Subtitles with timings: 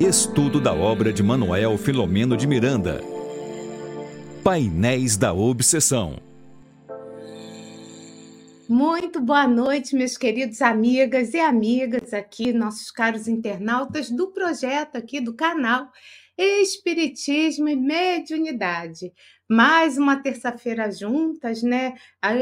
[0.00, 3.02] Estudo da obra de Manuel Filomeno de Miranda.
[4.42, 6.16] Painéis da Obsessão.
[8.66, 15.20] Muito boa noite, meus queridos amigas e amigas aqui, nossos caros internautas do projeto aqui
[15.20, 15.86] do canal
[16.38, 19.12] Espiritismo e Mediunidade.
[19.46, 21.92] Mais uma terça-feira juntas, né?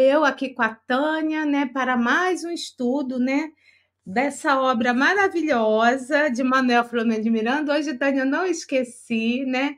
[0.08, 3.50] Eu aqui com a Tânia, né, para mais um estudo, né,
[4.08, 7.74] dessa obra maravilhosa de Manuel Flamengo de Miranda.
[7.74, 9.76] Hoje, Tânia, não esqueci, né?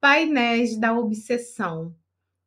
[0.00, 1.92] Painéis da Obsessão.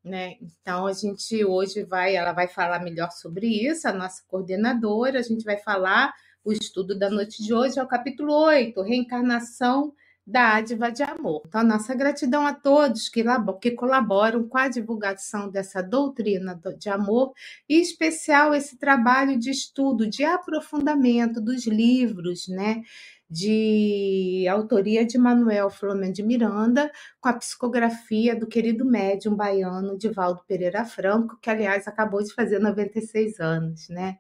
[0.02, 0.38] Né?
[0.42, 5.24] Então, a gente hoje vai, ela vai falar melhor sobre isso, a nossa coordenadora, a
[5.24, 9.94] gente vai falar o estudo da noite de hoje, é o capítulo 8, Reencarnação
[10.26, 11.44] dádiva de amor.
[11.48, 13.24] Então, nossa gratidão a todos que,
[13.62, 17.34] que colaboram com a divulgação dessa doutrina de amor,
[17.70, 22.82] e em especial esse trabalho de estudo, de aprofundamento dos livros, né?
[23.30, 30.44] de autoria de Manuel Flamengo de Miranda, com a psicografia do querido médium baiano Divaldo
[30.48, 34.18] Pereira Franco, que, aliás, acabou de fazer 96 anos, né?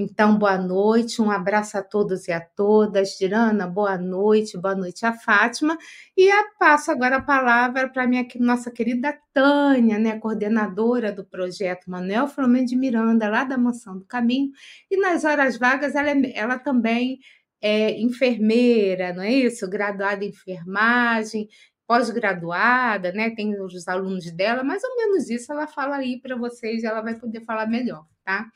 [0.00, 3.16] Então, boa noite, um abraço a todos e a todas.
[3.18, 5.76] Dirana, boa noite, boa noite a Fátima.
[6.16, 11.90] E eu passo agora a palavra para minha nossa querida Tânia, né, coordenadora do projeto
[11.90, 14.52] Manuel Flamengo de Miranda, lá da Mansão do Caminho.
[14.88, 17.18] E nas horas vagas, ela, é, ela também
[17.60, 19.68] é enfermeira, não é isso?
[19.68, 21.48] Graduada em enfermagem,
[21.88, 23.30] pós-graduada, né?
[23.30, 27.16] Tem os alunos dela, mais ou menos isso ela fala aí para vocês, ela vai
[27.18, 28.46] poder falar melhor, tá?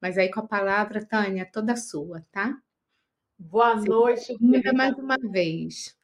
[0.00, 2.56] Mas aí com a palavra, Tânia, toda sua, tá?
[3.36, 4.36] Boa noite.
[4.38, 4.72] Querida...
[4.72, 5.96] mais uma vez.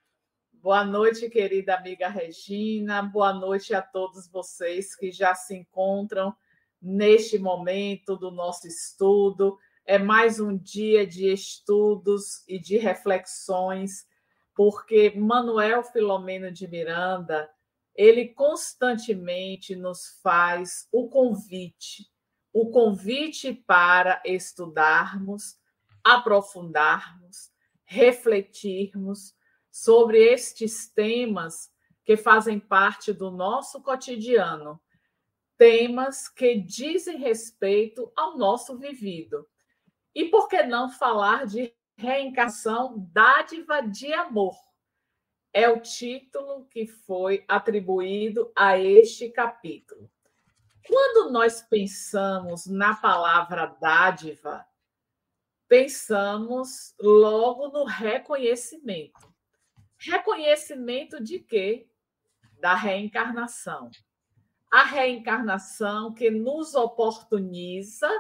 [0.53, 3.03] Boa noite, querida amiga Regina.
[3.03, 6.34] Boa noite a todos vocês que já se encontram
[6.83, 9.59] neste momento do nosso estudo.
[9.84, 14.06] É mais um dia de estudos e de reflexões,
[14.56, 17.48] porque Manuel Filomeno de Miranda,
[17.95, 22.13] ele constantemente nos faz o convite
[22.55, 25.59] o convite para estudarmos,
[26.05, 27.51] aprofundarmos,
[27.85, 29.35] refletirmos
[29.73, 31.69] sobre estes temas
[32.05, 34.81] que fazem parte do nosso cotidiano,
[35.59, 39.48] temas que dizem respeito ao nosso vivido.
[40.14, 44.55] E por que não falar de reencarnação dádiva de amor?
[45.53, 50.09] É o título que foi atribuído a este capítulo.
[50.86, 54.67] Quando nós pensamos na palavra dádiva,
[55.67, 59.33] pensamos logo no reconhecimento.
[59.98, 61.89] Reconhecimento de quê?
[62.61, 63.90] Da reencarnação.
[64.70, 68.11] A reencarnação que nos oportuniza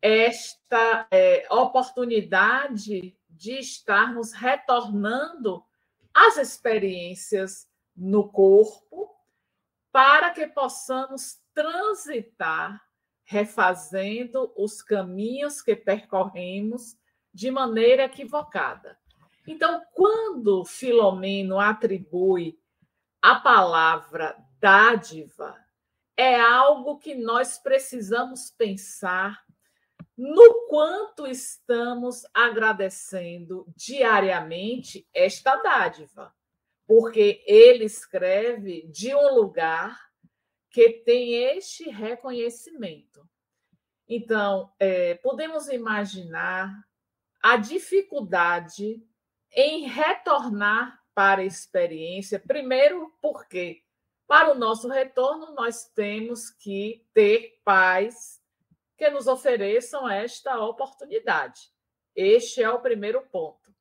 [0.00, 5.64] esta é, oportunidade de estarmos retornando
[6.12, 9.10] às experiências no corpo
[9.90, 12.82] para que possamos transitar
[13.24, 16.96] refazendo os caminhos que percorremos
[17.32, 18.98] de maneira equivocada.
[19.46, 22.58] Então, quando Filomeno atribui
[23.20, 25.56] a palavra dádiva,
[26.16, 29.42] é algo que nós precisamos pensar
[30.16, 36.32] no quanto estamos agradecendo diariamente esta dádiva,
[36.86, 39.98] porque ele escreve de um lugar
[40.74, 43.24] que tem este reconhecimento.
[44.08, 46.84] Então, é, podemos imaginar
[47.40, 49.00] a dificuldade
[49.52, 53.84] em retornar para a experiência, primeiro porque
[54.26, 58.42] para o nosso retorno nós temos que ter pais
[58.98, 61.70] que nos ofereçam esta oportunidade.
[62.16, 63.72] Este é o primeiro ponto.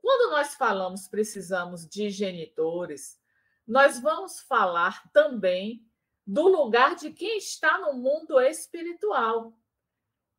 [0.00, 3.20] Quando nós falamos precisamos de genitores,
[3.66, 5.91] nós vamos falar também
[6.26, 9.52] do lugar de quem está no mundo espiritual,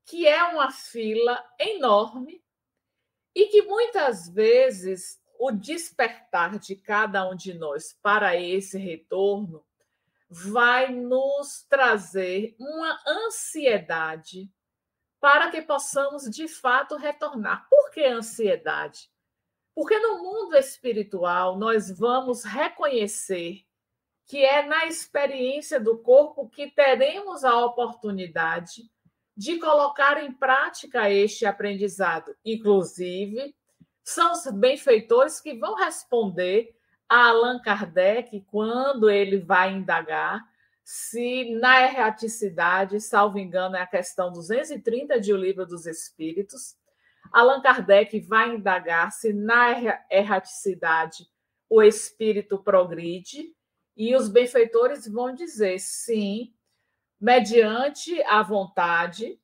[0.05, 2.44] que é uma fila enorme
[3.35, 9.66] e que muitas vezes o despertar de cada um de nós para esse retorno
[10.29, 14.52] vai nos trazer uma ansiedade
[15.19, 17.67] para que possamos de fato retornar.
[17.69, 19.11] Por que ansiedade?
[19.75, 23.66] Porque no mundo espiritual nós vamos reconhecer
[24.25, 28.90] que é na experiência do corpo que teremos a oportunidade
[29.35, 32.35] de colocar em prática este aprendizado.
[32.46, 33.55] Inclusive,
[34.03, 36.75] são os benfeitores que vão responder
[37.09, 40.41] a Allan Kardec quando ele vai indagar
[40.84, 46.75] se na erraticidade, salvo engano, é a questão 230 de O Livro dos Espíritos,
[47.31, 51.25] Allan Kardec vai indagar se na erraticidade
[51.70, 53.55] o espírito progride,
[53.95, 56.53] e os benfeitores vão dizer sim,
[57.19, 59.40] mediante a vontade,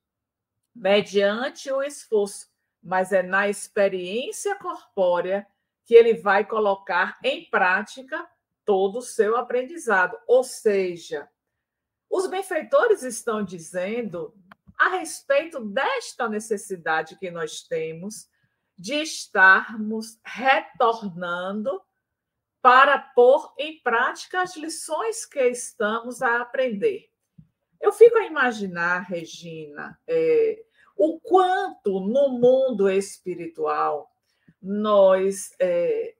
[0.75, 2.47] mediante o esforço,
[2.81, 5.45] mas é na experiência corpórea
[5.85, 8.27] que ele vai colocar em prática
[8.63, 10.17] todo o seu aprendizado.
[10.27, 11.27] Ou seja,
[12.09, 14.33] os benfeitores estão dizendo
[14.77, 18.29] a respeito desta necessidade que nós temos
[18.77, 21.81] de estarmos retornando
[22.61, 27.09] para pôr em prática as lições que estamos a aprender.
[27.79, 30.63] Eu fico a imaginar, Regina, é,
[30.95, 34.11] o quanto no mundo espiritual
[34.61, 36.15] nós é,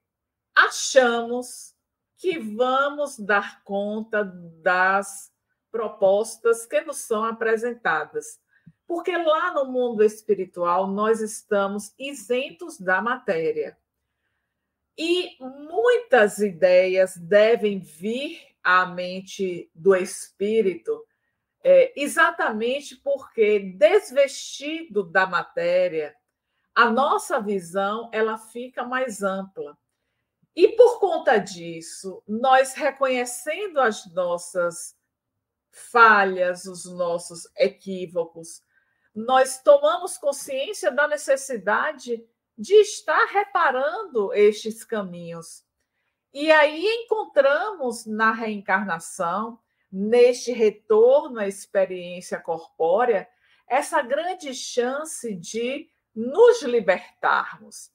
[0.55, 1.75] achamos
[2.17, 5.33] que vamos dar conta das
[5.71, 8.39] propostas que nos são apresentadas.
[8.87, 13.77] Porque lá no mundo espiritual nós estamos isentos da matéria.
[15.01, 21.07] E muitas ideias devem vir à mente do espírito
[21.63, 26.13] é, exatamente porque, desvestido da matéria,
[26.75, 29.77] a nossa visão ela fica mais ampla.
[30.53, 34.97] E por conta disso, nós reconhecendo as nossas
[35.71, 38.61] falhas, os nossos equívocos,
[39.15, 42.21] nós tomamos consciência da necessidade
[42.59, 45.63] de estar reparando estes caminhos.
[46.33, 49.57] E aí encontramos na reencarnação,
[49.89, 53.29] neste retorno à experiência corpórea,
[53.65, 57.91] essa grande chance de nos libertarmos.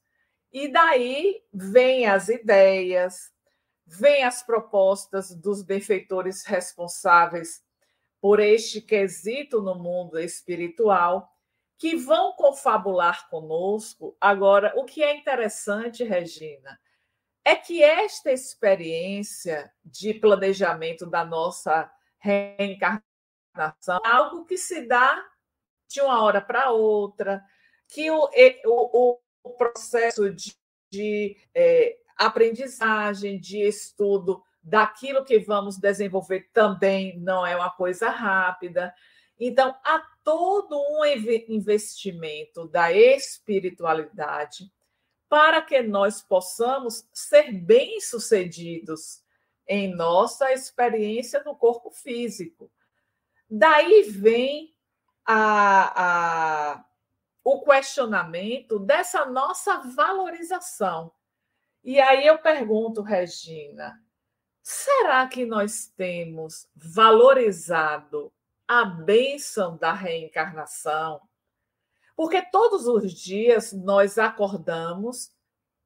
[0.50, 3.30] E daí vêm as ideias,
[3.86, 7.62] vêm as propostas dos benfeitores responsáveis
[8.18, 11.33] por este quesito no mundo espiritual,
[11.78, 14.16] que vão confabular conosco.
[14.20, 16.78] Agora, o que é interessante, Regina,
[17.44, 23.02] é que esta experiência de planejamento da nossa reencarnação
[24.04, 25.22] é algo que se dá
[25.88, 27.44] de uma hora para outra,
[27.88, 28.28] que o,
[28.64, 30.56] o, o processo de,
[30.90, 38.94] de é, aprendizagem, de estudo daquilo que vamos desenvolver também não é uma coisa rápida.
[39.38, 41.04] Então, há todo um
[41.48, 44.72] investimento da espiritualidade
[45.28, 49.22] para que nós possamos ser bem-sucedidos
[49.66, 52.70] em nossa experiência no corpo físico.
[53.50, 54.74] Daí vem
[55.24, 56.84] a, a,
[57.42, 61.12] o questionamento dessa nossa valorização.
[61.82, 64.00] E aí eu pergunto, Regina,
[64.66, 68.32] Será que nós temos valorizado
[68.66, 71.20] a bênção da reencarnação?
[72.16, 75.32] Porque todos os dias nós acordamos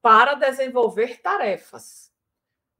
[0.01, 2.11] para desenvolver tarefas.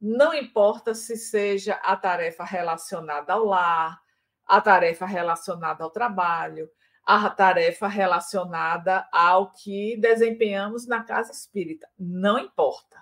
[0.00, 4.00] Não importa se seja a tarefa relacionada ao lar,
[4.46, 6.70] a tarefa relacionada ao trabalho,
[7.04, 11.88] a tarefa relacionada ao que desempenhamos na casa espírita.
[11.98, 12.98] Não importa.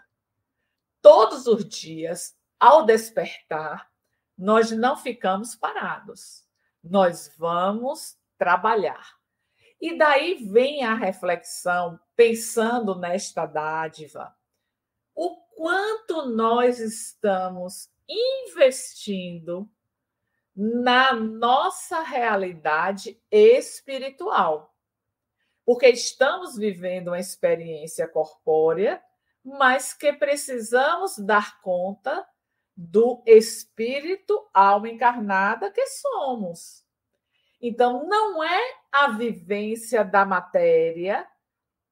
[1.00, 3.88] Todos os dias ao despertar,
[4.36, 6.47] nós não ficamos parados,
[6.90, 9.18] nós vamos trabalhar.
[9.80, 14.34] E daí vem a reflexão, pensando nesta dádiva,
[15.14, 19.68] o quanto nós estamos investindo
[20.54, 24.74] na nossa realidade espiritual.
[25.64, 29.00] Porque estamos vivendo uma experiência corpórea,
[29.44, 32.26] mas que precisamos dar conta
[32.80, 36.84] do espírito, alma encarnada que somos.
[37.60, 41.28] Então, não é a vivência da matéria,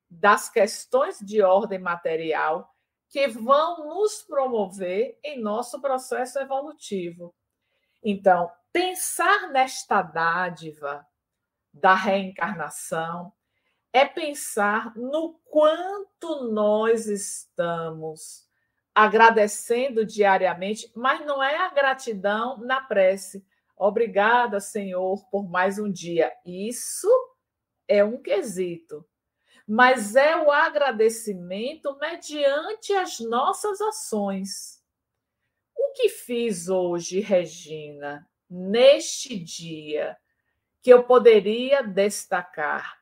[0.09, 2.73] das questões de ordem material,
[3.09, 7.35] que vão nos promover em nosso processo evolutivo.
[8.01, 11.05] Então, pensar nesta dádiva
[11.73, 13.33] da reencarnação
[13.93, 18.46] é pensar no quanto nós estamos
[18.97, 23.45] agradecendo diariamente, mas não é a gratidão na prece.
[23.77, 26.33] Obrigada, Senhor, por mais um dia.
[26.47, 27.07] Isso
[27.87, 29.07] é um quesito.
[29.69, 34.83] Mas é o agradecimento mediante as nossas ações.
[35.77, 40.17] O que fiz hoje, Regina, neste dia,
[40.81, 42.99] que eu poderia destacar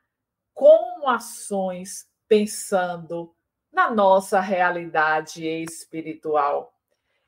[0.52, 3.32] com ações pensando
[3.74, 6.72] na nossa realidade espiritual.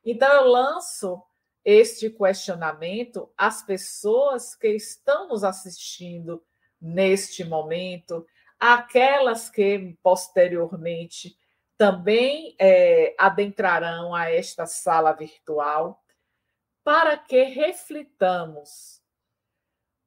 [0.04, 1.20] Então, eu lanço
[1.64, 6.40] este questionamento às pessoas que estão nos assistindo
[6.80, 8.24] neste momento,
[8.60, 11.36] aquelas que posteriormente
[11.76, 16.00] também é, adentrarão a esta sala virtual,
[16.84, 19.02] para que reflitamos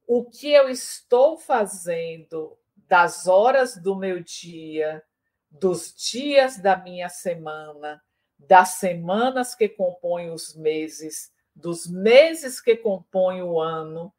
[0.06, 5.04] o que eu estou fazendo das horas do meu dia,
[5.50, 8.02] dos dias da minha semana,
[8.38, 14.14] das semanas que compõem os meses, dos meses que compõem o ano,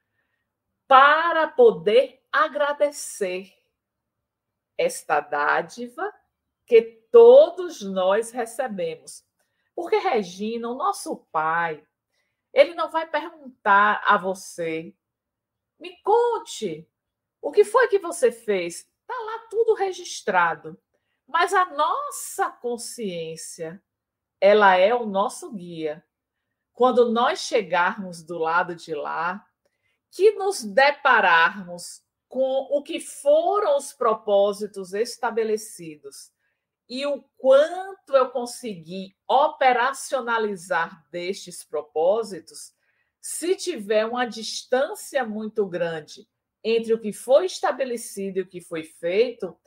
[0.87, 3.53] para poder agradecer
[4.77, 6.13] esta dádiva
[6.65, 9.23] que todos nós recebemos.
[9.75, 11.85] Porque, Regina, o nosso pai,
[12.53, 14.93] ele não vai perguntar a você,
[15.79, 16.87] me conte,
[17.41, 18.87] o que foi que você fez?
[19.01, 20.79] Está lá tudo registrado.
[21.31, 23.81] Mas a nossa consciência,
[24.41, 26.03] ela é o nosso guia.
[26.73, 29.47] Quando nós chegarmos do lado de lá,
[30.11, 36.33] que nos depararmos com o que foram os propósitos estabelecidos
[36.89, 42.73] e o quanto eu consegui operacionalizar destes propósitos,
[43.21, 46.27] se tiver uma distância muito grande
[46.61, 49.57] entre o que foi estabelecido e o que foi feito,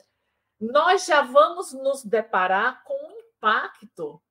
[0.61, 4.23] nós já vamos nos deparar com um impacto.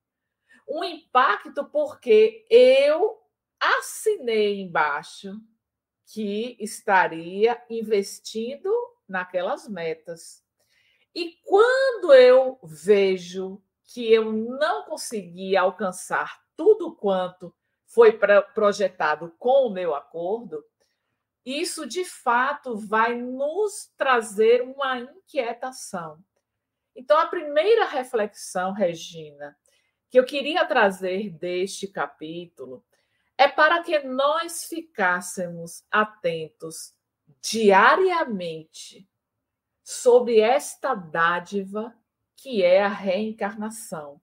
[0.67, 3.21] Um impacto porque eu
[3.59, 5.39] assinei embaixo
[6.05, 8.71] que estaria investindo
[9.07, 10.43] naquelas metas.
[11.13, 17.53] E quando eu vejo que eu não consegui alcançar tudo quanto
[17.85, 18.17] foi
[18.53, 20.63] projetado com o meu acordo,
[21.45, 26.23] isso de fato vai nos trazer uma inquietação.
[26.95, 29.57] Então, a primeira reflexão, Regina,
[30.09, 32.85] que eu queria trazer deste capítulo
[33.37, 36.93] é para que nós ficássemos atentos
[37.41, 39.09] diariamente
[39.83, 41.93] sobre esta dádiva
[42.35, 44.21] que é a reencarnação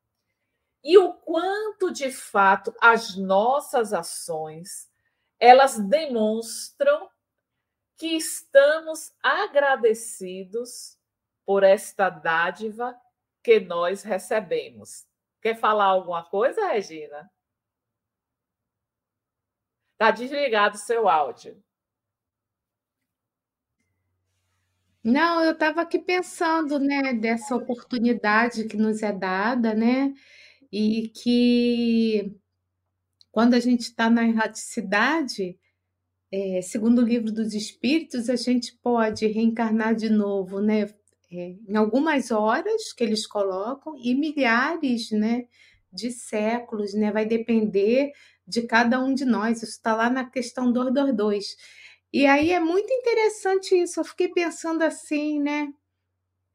[0.83, 4.90] e o quanto de fato as nossas ações
[5.41, 7.09] elas demonstram
[7.97, 10.99] que estamos agradecidos
[11.47, 12.95] por esta dádiva
[13.43, 15.07] que nós recebemos.
[15.41, 17.31] Quer falar alguma coisa, Regina?
[19.93, 21.63] Está desligado o seu áudio.
[25.03, 30.13] Não, eu estava aqui pensando, né, dessa oportunidade que nos é dada, né,
[30.71, 32.39] e que
[33.31, 35.59] quando a gente está na erraticidade,
[36.33, 40.89] é, segundo o livro dos Espíritos, a gente pode reencarnar de novo, né?
[41.33, 45.47] É, em algumas horas que eles colocam e milhares, né,
[45.93, 47.13] de séculos, né?
[47.13, 48.13] Vai depender
[48.47, 49.59] de cada um de nós.
[49.59, 51.57] Isso está lá na questão 222.
[52.13, 54.01] E aí é muito interessante isso.
[54.01, 55.69] Eu fiquei pensando assim, né?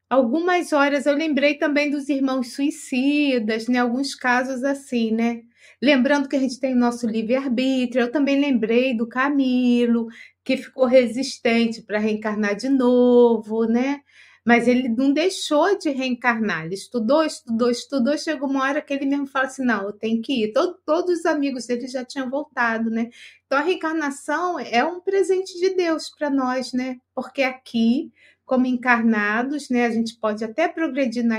[0.08, 3.78] Algumas horas eu lembrei também dos irmãos suicidas, né?
[3.78, 5.42] Alguns casos assim, né?
[5.82, 10.06] Lembrando que a gente tem nosso livre-arbítrio, eu também lembrei do Camilo,
[10.44, 14.00] que ficou resistente para reencarnar de novo, né?
[14.44, 19.04] Mas ele não deixou de reencarnar, ele estudou, estudou, estudou, chegou uma hora que ele
[19.04, 20.52] mesmo fala assim: não, eu tenho que ir.
[20.52, 23.10] Todo, todos os amigos dele já tinham voltado, né?
[23.46, 26.96] Então a reencarnação é um presente de Deus para nós, né?
[27.14, 28.12] Porque aqui
[28.46, 31.38] como encarnados, né, a gente pode até progredir na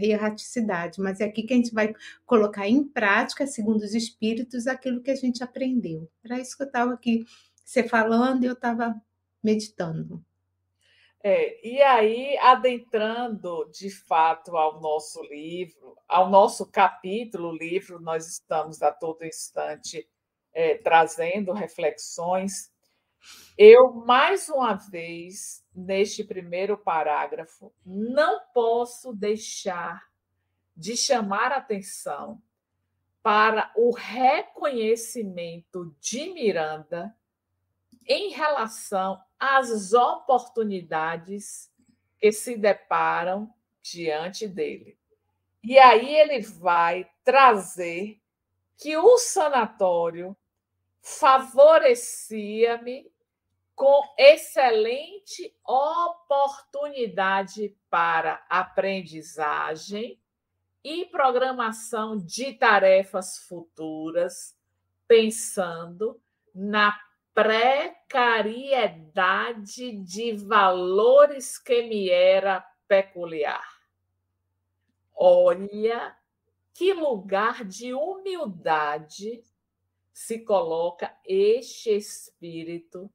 [0.00, 1.94] erraticidade, mas é aqui que a gente vai
[2.24, 6.10] colocar em prática, segundo os espíritos, aquilo que a gente aprendeu.
[6.24, 7.26] Era isso que eu estava aqui
[7.62, 8.94] você falando e eu estava
[9.44, 10.24] meditando.
[11.22, 18.80] É, e aí, adentrando de fato ao nosso livro, ao nosso capítulo, livro, nós estamos
[18.80, 20.08] a todo instante
[20.54, 22.72] é, trazendo reflexões.
[23.58, 30.08] Eu, mais uma vez, neste primeiro parágrafo, não posso deixar
[30.74, 32.40] de chamar atenção
[33.22, 37.14] para o reconhecimento de Miranda
[38.06, 41.70] em relação às oportunidades
[42.18, 43.52] que se deparam
[43.82, 44.98] diante dele.
[45.62, 48.18] E aí ele vai trazer
[48.78, 50.34] que o sanatório
[51.00, 53.14] favorecia-me
[53.76, 60.18] com excelente oportunidade para aprendizagem
[60.82, 64.58] e programação de tarefas futuras,
[65.06, 66.18] pensando
[66.54, 66.98] na
[67.34, 73.76] precariedade de valores que me era peculiar.
[75.14, 76.16] Olha
[76.72, 79.44] que lugar de humildade
[80.14, 83.12] se coloca este espírito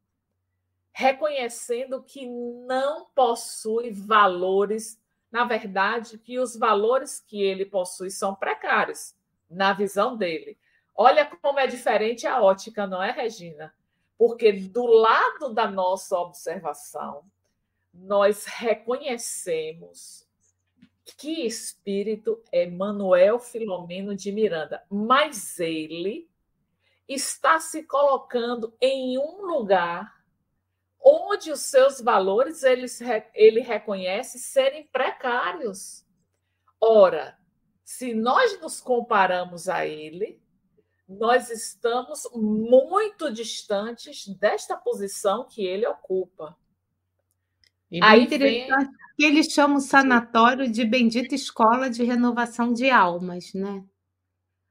[0.91, 4.99] reconhecendo que não possui valores,
[5.31, 9.15] na verdade, que os valores que ele possui são precários,
[9.49, 10.57] na visão dele.
[10.95, 13.73] Olha como é diferente a ótica, não é, Regina?
[14.17, 17.23] Porque do lado da nossa observação,
[17.93, 20.27] nós reconhecemos
[21.17, 26.29] que espírito é Manuel Filomeno de Miranda, mas ele
[27.07, 30.20] está se colocando em um lugar
[31.03, 32.85] onde os seus valores ele,
[33.33, 36.05] ele reconhece serem precários.
[36.79, 37.37] Ora,
[37.83, 40.41] se nós nos comparamos a ele,
[41.07, 46.55] nós estamos muito distantes desta posição que ele ocupa.
[47.91, 48.95] E Aí interessante vem...
[49.17, 53.83] que eles chamam o sanatório de bendita escola de renovação de almas, né?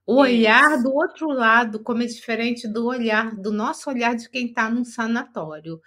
[0.06, 4.46] O olhar do outro lado, como é diferente do olhar, do nosso olhar de quem
[4.46, 5.80] está num sanatório,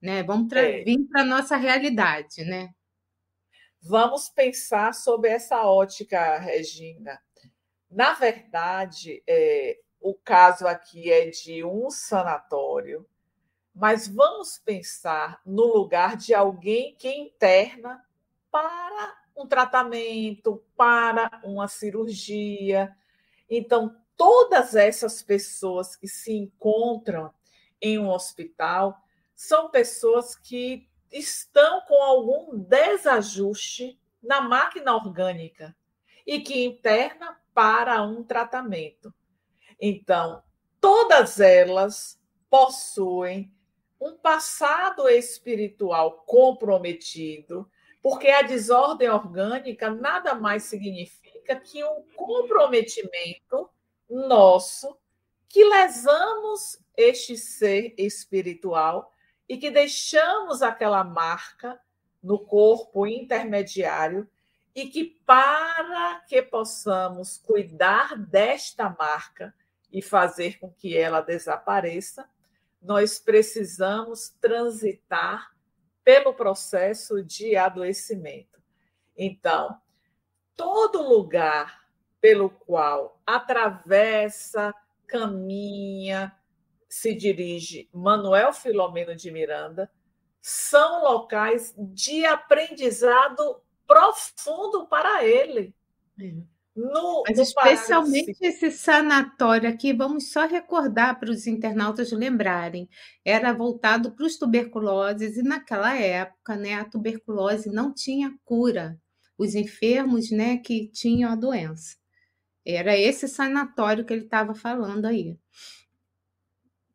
[0.00, 0.22] né?
[0.22, 0.82] Vamos é.
[0.82, 2.70] vir para a nossa realidade, né?
[3.80, 7.20] Vamos pensar sobre essa ótica, Regina.
[7.90, 13.06] Na verdade, é, o caso aqui é de um sanatório,
[13.74, 18.02] mas vamos pensar no lugar de alguém que interna
[18.50, 22.94] para um tratamento, para uma cirurgia.
[23.48, 27.32] Então, todas essas pessoas que se encontram
[27.80, 29.00] em um hospital
[29.38, 35.76] são pessoas que estão com algum desajuste na máquina orgânica
[36.26, 39.14] e que interna para um tratamento.
[39.80, 40.42] Então,
[40.80, 43.54] todas elas possuem
[44.00, 47.70] um passado espiritual comprometido,
[48.02, 53.70] porque a desordem orgânica nada mais significa que um comprometimento
[54.10, 54.98] nosso
[55.48, 59.12] que lesamos este ser espiritual
[59.48, 61.80] e que deixamos aquela marca
[62.22, 64.28] no corpo intermediário
[64.74, 69.54] e que para que possamos cuidar desta marca
[69.90, 72.28] e fazer com que ela desapareça,
[72.80, 75.52] nós precisamos transitar
[76.04, 78.60] pelo processo de adoecimento.
[79.16, 79.80] Então,
[80.54, 81.88] todo lugar
[82.20, 84.74] pelo qual atravessa,
[85.06, 86.36] caminha,
[86.88, 89.90] se dirige Manuel Filomeno de Miranda
[90.40, 95.74] são locais de aprendizado profundo para ele.
[96.18, 96.46] Uhum.
[96.78, 102.88] No, Mas no especialmente esse sanatório aqui, vamos só recordar para os internautas lembrarem,
[103.24, 108.96] era voltado para os tuberculoses e naquela época, né, a tuberculose não tinha cura.
[109.36, 111.96] Os enfermos, né, que tinham a doença.
[112.64, 115.36] Era esse sanatório que ele estava falando aí.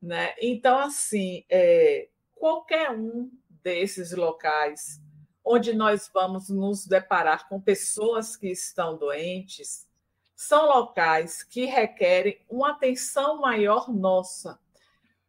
[0.03, 0.35] Né?
[0.41, 3.31] Então, assim, é, qualquer um
[3.63, 5.01] desses locais
[5.45, 9.87] onde nós vamos nos deparar com pessoas que estão doentes,
[10.35, 14.59] são locais que requerem uma atenção maior nossa,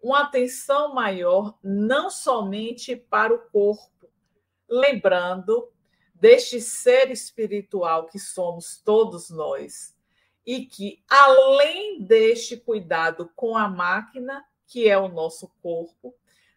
[0.03, 4.11] uma atenção maior não somente para o corpo,
[4.69, 5.71] lembrando
[6.17, 9.97] deste ser espiritual que somos todos nós,
[10.45, 16.15] e que, além deste cuidado com a máquina, que é o nosso corpo,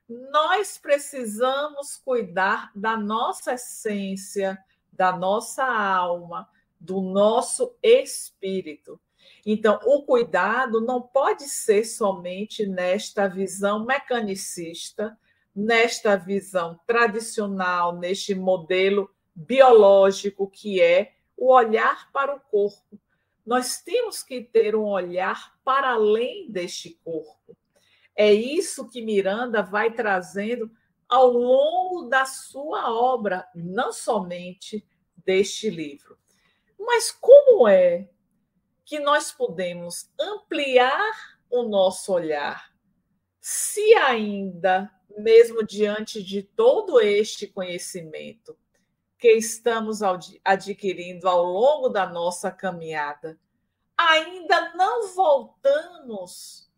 [0.08, 4.58] nós precisamos cuidar da nossa essência,
[4.92, 9.00] da nossa alma, do nosso espírito.
[9.46, 15.18] Então, o cuidado não pode ser somente nesta visão mecanicista,
[15.56, 23.00] nesta visão tradicional, neste modelo biológico que é o olhar para o corpo.
[23.46, 27.56] Nós temos que ter um olhar para além deste corpo.
[28.18, 30.72] É isso que Miranda vai trazendo
[31.08, 34.84] ao longo da sua obra, não somente
[35.16, 36.18] deste livro.
[36.80, 38.10] Mas como é
[38.84, 42.76] que nós podemos ampliar o nosso olhar
[43.40, 48.58] se ainda, mesmo diante de todo este conhecimento
[49.18, 50.02] que estamos
[50.44, 53.40] adquirindo ao longo da nossa caminhada,
[53.98, 56.70] ainda não voltamos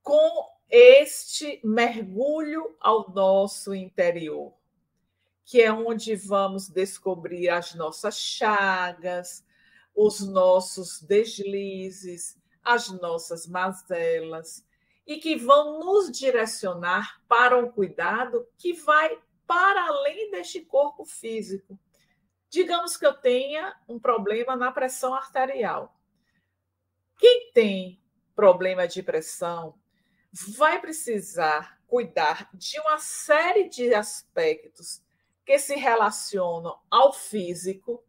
[0.00, 4.52] com este mergulho ao nosso interior,
[5.44, 9.44] que é onde vamos descobrir as nossas chagas,
[9.94, 14.66] os nossos deslizes, as nossas mazelas,
[15.06, 21.78] e que vão nos direcionar para um cuidado que vai para além deste corpo físico.
[22.50, 25.96] Digamos que eu tenha um problema na pressão arterial.
[27.18, 28.02] Quem tem
[28.34, 29.78] problema de pressão
[30.56, 35.02] vai precisar cuidar de uma série de aspectos
[35.44, 38.04] que se relacionam ao físico,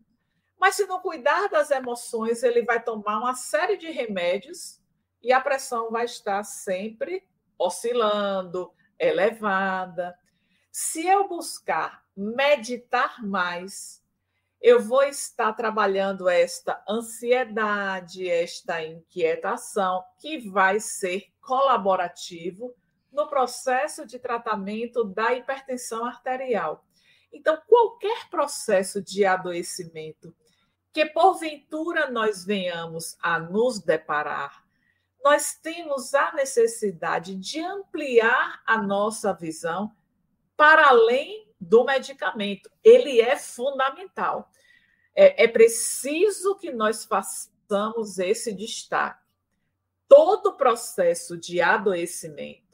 [0.60, 4.82] mas se não cuidar das emoções, ele vai tomar uma série de remédios
[5.22, 7.24] e a pressão vai estar sempre
[7.58, 10.18] oscilando, elevada.
[10.72, 14.04] Se eu buscar meditar mais,
[14.62, 22.74] eu vou estar trabalhando esta ansiedade, esta inquietação, que vai ser colaborativo
[23.12, 26.86] no processo de tratamento da hipertensão arterial.
[27.32, 30.36] Então, qualquer processo de adoecimento
[30.92, 34.66] que porventura nós venhamos a nos deparar,
[35.24, 39.92] nós temos a necessidade de ampliar a nossa visão
[40.56, 42.70] para além do medicamento.
[42.84, 44.50] Ele é fundamental.
[45.16, 49.26] É, é preciso que nós façamos esse destaque.
[50.08, 52.68] Todo processo de adoecimento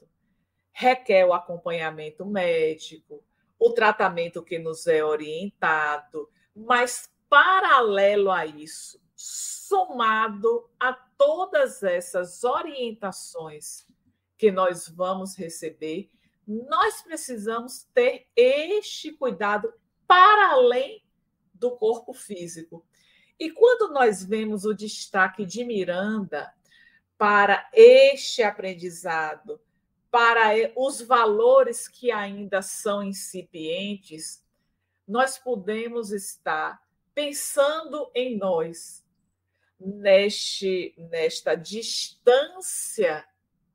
[0.74, 3.22] requer o acompanhamento médico,
[3.58, 13.86] o tratamento que nos é orientado, mas paralelo a isso, somado a todas essas orientações
[14.36, 16.10] que nós vamos receber,
[16.46, 19.72] nós precisamos ter este cuidado
[20.06, 21.02] para além
[21.52, 22.84] do corpo físico.
[23.38, 26.52] E quando nós vemos o destaque de Miranda
[27.16, 29.60] para este aprendizado,
[30.10, 34.44] para os valores que ainda são incipientes,
[35.06, 36.80] nós podemos estar
[37.14, 39.04] pensando em nós,
[39.78, 43.26] neste, nesta distância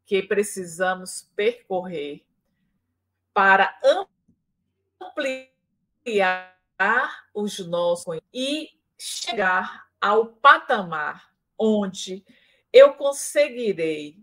[0.05, 2.25] que precisamos percorrer
[3.39, 3.79] para
[5.01, 6.53] ampliar
[7.33, 12.25] os nossos e chegar ao patamar onde
[12.73, 14.21] eu conseguirei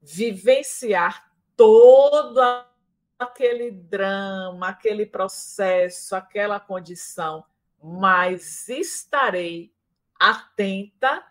[0.00, 2.40] vivenciar todo
[3.18, 7.44] aquele drama, aquele processo, aquela condição,
[7.82, 9.74] mas estarei
[10.20, 11.26] atenta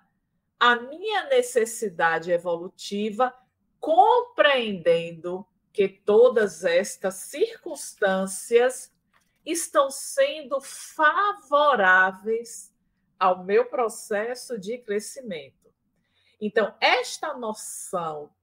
[0.60, 3.34] à minha necessidade evolutiva,
[3.80, 8.93] compreendendo que todas estas circunstâncias
[9.45, 12.73] estão sendo favoráveis
[13.19, 15.69] ao meu processo de crescimento.
[16.39, 18.33] Então, esta noção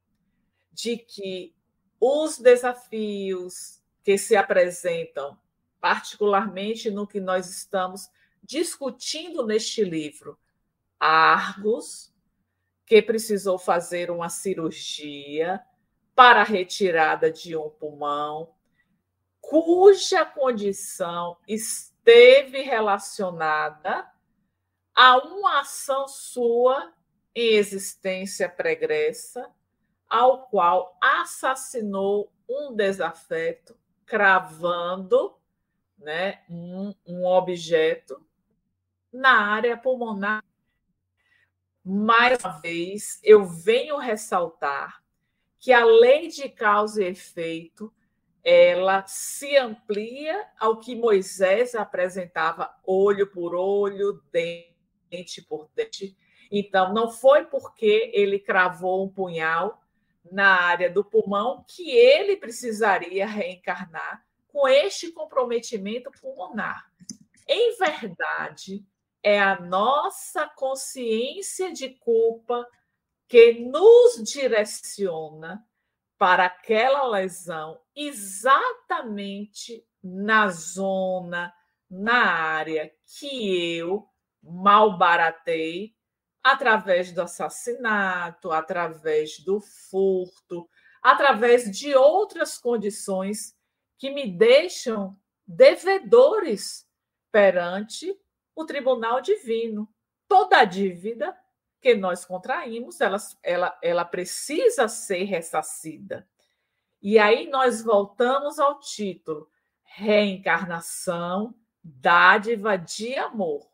[0.70, 1.54] de que
[1.98, 5.38] os desafios que se apresentam,
[5.80, 8.10] particularmente no que nós estamos
[8.42, 10.38] discutindo neste livro,
[11.00, 12.12] Argos,
[12.84, 15.64] que precisou fazer uma cirurgia
[16.14, 18.54] para a retirada de um pulmão,
[19.40, 24.10] cuja condição esteve relacionada
[24.94, 26.92] a uma ação sua
[27.34, 29.50] em existência pregressa
[30.08, 35.34] ao qual assassinou um desafeto, cravando
[35.96, 38.22] né, um, um objeto
[39.10, 40.44] na área pulmonar.
[41.82, 45.01] Mais uma vez, eu venho ressaltar
[45.62, 47.94] que a lei de causa e efeito
[48.42, 56.18] ela se amplia ao que Moisés apresentava olho por olho, dente por dente.
[56.50, 59.80] Então, não foi porque ele cravou um punhal
[60.32, 66.90] na área do pulmão que ele precisaria reencarnar com este comprometimento pulmonar.
[67.46, 68.84] Em verdade,
[69.22, 72.66] é a nossa consciência de culpa
[73.32, 75.66] que nos direciona
[76.18, 81.50] para aquela lesão exatamente na zona,
[81.88, 84.06] na área que eu
[84.42, 85.96] malbaratei
[86.44, 90.68] através do assassinato, através do furto,
[91.02, 93.56] através de outras condições
[93.96, 96.86] que me deixam devedores
[97.30, 98.14] perante
[98.54, 99.88] o tribunal divino.
[100.28, 101.34] Toda dívida
[101.82, 106.26] que nós contraímos, ela, ela, ela precisa ser ressacida.
[107.02, 109.50] E aí nós voltamos ao título:
[109.82, 113.72] Reencarnação, dádiva de amor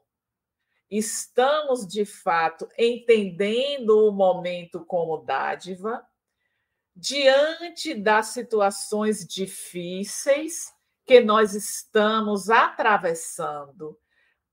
[0.90, 6.02] estamos de fato entendendo o momento como dádiva,
[6.96, 10.72] diante das situações difíceis
[11.04, 13.98] que nós estamos atravessando,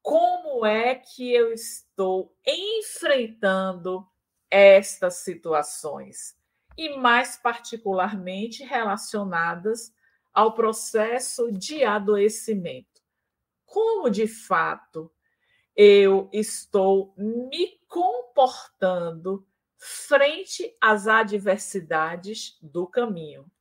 [0.06, 4.08] como é que eu estou enfrentando
[4.52, 6.38] estas situações?
[6.78, 9.92] E mais particularmente relacionadas
[10.32, 13.02] ao processo de adoecimento.
[13.66, 15.12] Como de fato
[15.76, 19.44] eu estou me comportando
[19.76, 23.52] frente às adversidades do caminho.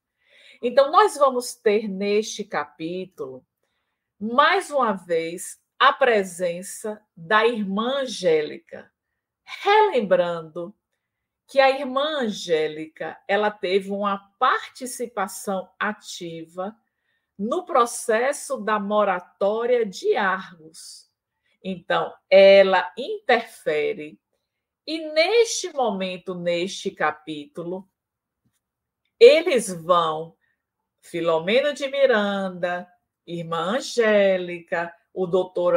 [0.60, 3.46] Então, nós vamos ter neste capítulo,
[4.20, 8.90] mais uma vez, a presença da irmã Angélica,
[9.44, 10.74] relembrando
[11.46, 16.74] que a irmã Angélica ela teve uma participação ativa
[17.38, 21.12] no processo da moratória de Argos.
[21.62, 24.18] Então, ela interfere.
[24.86, 27.86] E neste momento, neste capítulo,
[29.20, 30.34] eles vão,
[31.02, 32.90] Filomeno de Miranda,
[33.26, 35.74] irmã Angélica, o doutor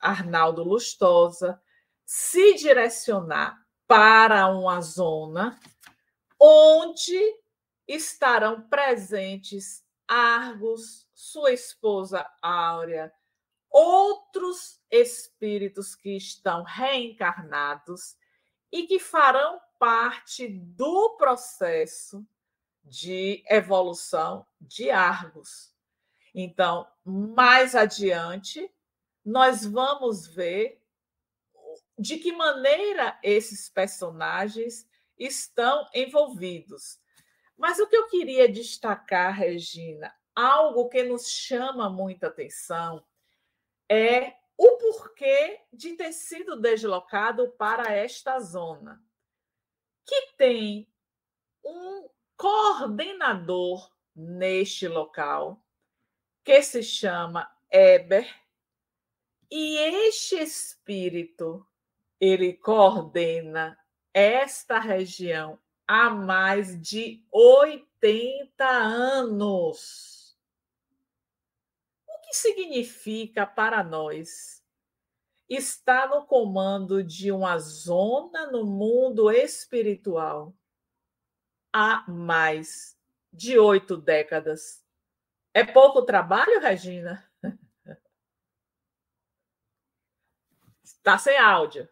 [0.00, 1.62] Arnaldo Lustosa,
[2.04, 5.58] se direcionar para uma zona
[6.38, 7.18] onde
[7.86, 13.12] estarão presentes Argos, sua esposa Áurea,
[13.70, 18.16] outros espíritos que estão reencarnados
[18.72, 22.26] e que farão parte do processo
[22.82, 25.77] de evolução de Argos.
[26.34, 28.70] Então, mais adiante,
[29.24, 30.82] nós vamos ver
[31.98, 34.88] de que maneira esses personagens
[35.18, 37.00] estão envolvidos.
[37.56, 43.04] Mas o que eu queria destacar, Regina, algo que nos chama muita atenção
[43.88, 49.02] é o porquê de ter sido deslocado para esta zona,
[50.04, 50.88] que tem
[51.64, 55.60] um coordenador neste local,
[56.48, 58.26] que se chama Eber,
[59.50, 61.62] e este espírito
[62.18, 63.78] ele coordena
[64.14, 70.38] esta região há mais de 80 anos.
[72.06, 74.64] O que significa para nós
[75.50, 80.56] estar no comando de uma zona no mundo espiritual
[81.70, 82.98] há mais
[83.30, 84.87] de oito décadas?
[85.54, 87.24] É pouco trabalho, Regina?
[90.84, 91.88] Está sem áudio.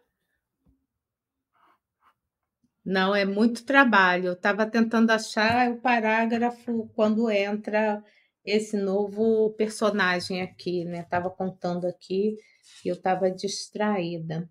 [2.85, 4.27] Não, é muito trabalho.
[4.27, 8.01] Eu estava tentando achar o parágrafo quando entra
[8.45, 11.01] esse novo personagem aqui, né?
[11.01, 12.37] Estava contando aqui
[12.85, 14.49] e eu estava distraída.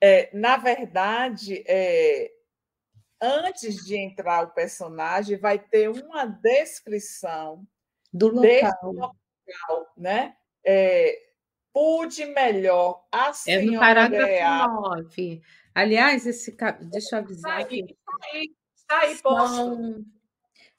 [0.00, 2.30] É, na verdade, é,
[3.20, 7.66] antes de entrar o personagem, vai ter uma descrição
[8.12, 9.18] do local, local
[9.96, 10.36] né?
[10.64, 11.28] É,
[11.72, 15.42] pude melhor a É no parágrafo 9.
[15.74, 20.04] Aliás, esse deixa eu avisar está aí, está aí, está aí são,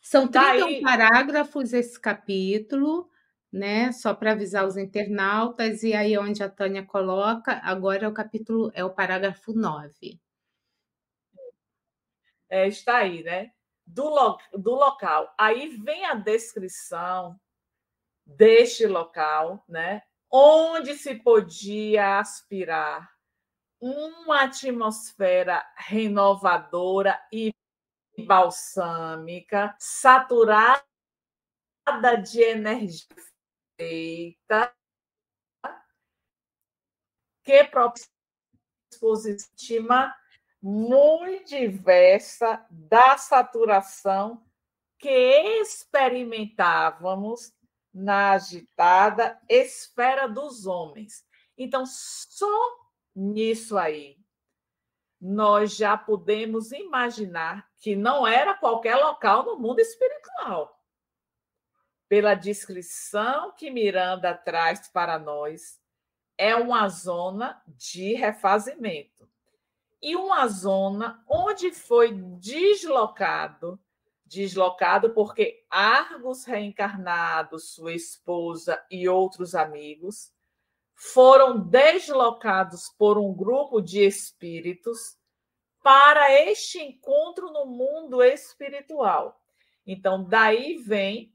[0.01, 3.09] são 31 tá parágrafos esse capítulo,
[3.51, 3.91] né?
[3.91, 8.71] Só para avisar os internautas, e aí onde a Tânia coloca, agora é o capítulo,
[8.73, 10.19] é o parágrafo 9.
[12.49, 13.51] É, está aí, né?
[13.91, 15.33] Do, lo, do local.
[15.35, 17.39] Aí vem a descrição
[18.23, 20.03] deste local, né?
[20.31, 23.11] Onde se podia aspirar
[23.81, 27.51] uma atmosfera renovadora e
[28.27, 30.83] balsâmica, saturada
[32.21, 33.07] de energia
[33.75, 34.71] feita,
[37.43, 38.09] que propicia
[40.61, 44.43] muito diversa da saturação
[44.97, 45.09] que
[45.61, 47.53] experimentávamos
[47.93, 51.25] na agitada esfera dos homens.
[51.57, 52.77] Então, só
[53.15, 54.17] nisso aí,
[55.19, 60.77] nós já podemos imaginar que não era qualquer local no mundo espiritual.
[62.07, 65.79] Pela descrição que Miranda traz para nós,
[66.37, 69.18] é uma zona de refazimento.
[70.01, 73.79] E uma zona onde foi deslocado
[74.29, 80.31] deslocado porque Argos reencarnados, sua esposa e outros amigos
[80.93, 85.17] foram deslocados por um grupo de espíritos
[85.81, 89.41] para este encontro no mundo espiritual.
[89.87, 91.33] Então, daí vem,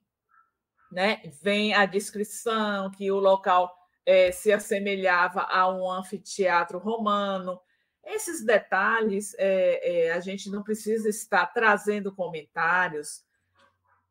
[0.93, 3.75] né, vem a descrição que o local
[4.07, 7.61] é, se assemelhava a um anfiteatro romano.
[8.07, 13.25] Esses detalhes é, é, a gente não precisa estar trazendo comentários,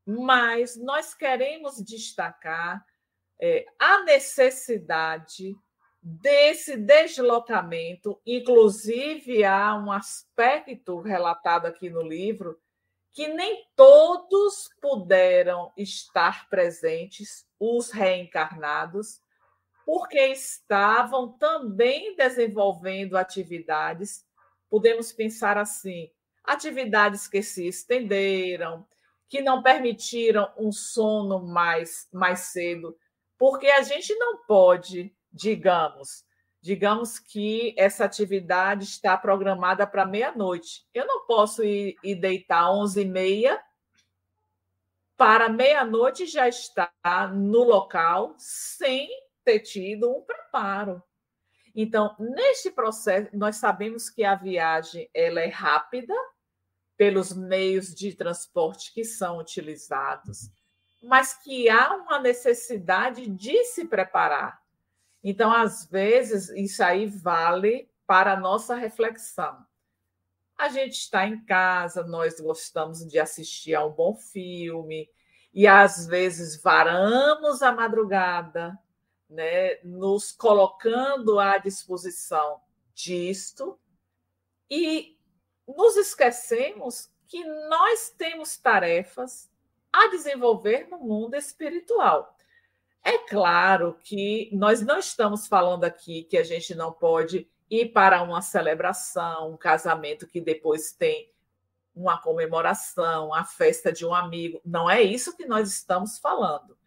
[0.06, 2.86] mas nós queremos destacar
[3.40, 5.56] é, a necessidade
[6.02, 12.60] desse deslocamento, inclusive há um aspecto relatado aqui no livro
[13.14, 19.22] que nem todos puderam estar presentes, os reencarnados,
[19.86, 24.26] porque estavam também desenvolvendo atividades,
[24.70, 26.10] podemos pensar assim,
[26.44, 28.86] atividades que se estenderam,
[29.30, 32.98] que não permitiram um sono mais, mais cedo,
[33.38, 36.24] porque a gente não pode, digamos,
[36.62, 40.88] digamos que essa atividade está programada para meia-noite.
[40.94, 43.60] Eu não posso ir, ir deitar às 11h30
[45.18, 49.10] para meia-noite já estar no local sem
[49.44, 51.02] ter tido um preparo.
[51.76, 56.14] Então, neste processo, nós sabemos que a viagem ela é rápida
[56.96, 60.52] pelos meios de transporte que são utilizados,
[61.02, 64.62] mas que há uma necessidade de se preparar.
[65.24, 69.66] Então, às vezes, isso aí vale para a nossa reflexão.
[70.58, 75.10] A gente está em casa, nós gostamos de assistir a um bom filme,
[75.54, 78.78] e às vezes varamos a madrugada,
[79.34, 82.62] né, nos colocando à disposição
[82.94, 83.80] disto
[84.70, 85.18] e
[85.68, 89.52] nos esquecemos que nós temos tarefas
[89.92, 92.38] a desenvolver no mundo espiritual.
[93.04, 98.22] É claro que nós não estamos falando aqui que a gente não pode ir para
[98.22, 101.32] uma celebração, um casamento que depois tem
[101.96, 104.62] uma comemoração, a festa de um amigo.
[104.64, 106.78] Não é isso que nós estamos falando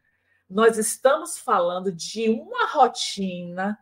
[0.49, 3.79] nós estamos falando de uma rotina,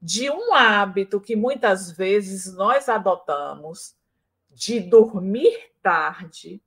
[0.00, 3.94] de um hábito que muitas vezes nós adotamos
[4.50, 6.62] de dormir tarde,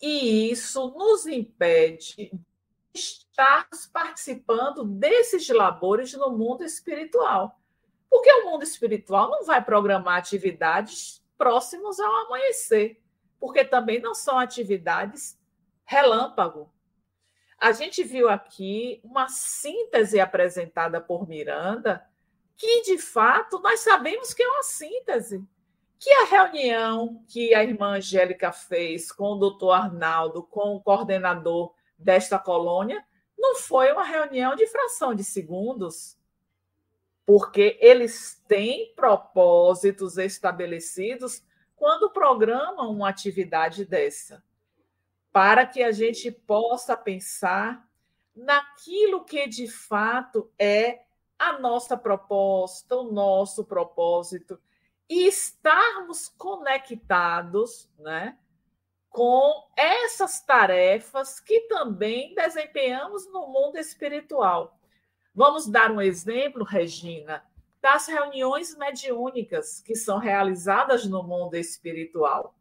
[0.00, 2.32] e isso nos impede
[2.92, 7.60] de estarmos participando desses labores no mundo espiritual.
[8.10, 13.00] Porque o mundo espiritual não vai programar atividades próximos ao amanhecer,
[13.38, 15.38] porque também não são atividades
[15.84, 16.71] relâmpago,
[17.62, 22.04] a gente viu aqui uma síntese apresentada por Miranda,
[22.56, 25.46] que de fato nós sabemos que é uma síntese.
[25.96, 31.72] Que a reunião que a irmã Angélica fez com o doutor Arnaldo, com o coordenador
[31.96, 33.06] desta colônia,
[33.38, 36.18] não foi uma reunião de fração de segundos,
[37.24, 41.44] porque eles têm propósitos estabelecidos
[41.76, 44.42] quando programam uma atividade dessa
[45.32, 47.88] para que a gente possa pensar
[48.34, 51.02] naquilo que de fato é
[51.38, 54.60] a nossa proposta, o nosso propósito,
[55.08, 58.38] e estarmos conectados né,
[59.10, 64.78] com essas tarefas que também desempenhamos no mundo espiritual.
[65.34, 67.44] Vamos dar um exemplo, Regina,
[67.80, 72.54] das reuniões mediúnicas que são realizadas no mundo espiritual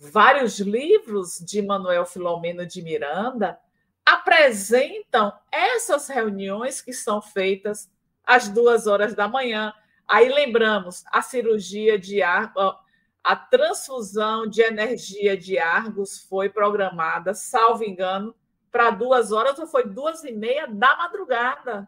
[0.00, 3.60] vários livros de Manuel Filomeno de Miranda
[4.04, 7.90] apresentam essas reuniões que são feitas
[8.24, 9.74] às duas horas da manhã.
[10.08, 12.74] Aí lembramos a cirurgia de Argos,
[13.22, 18.34] a transfusão de energia de Argos foi programada, salvo engano,
[18.72, 21.86] para duas horas ou foi duas e meia da madrugada.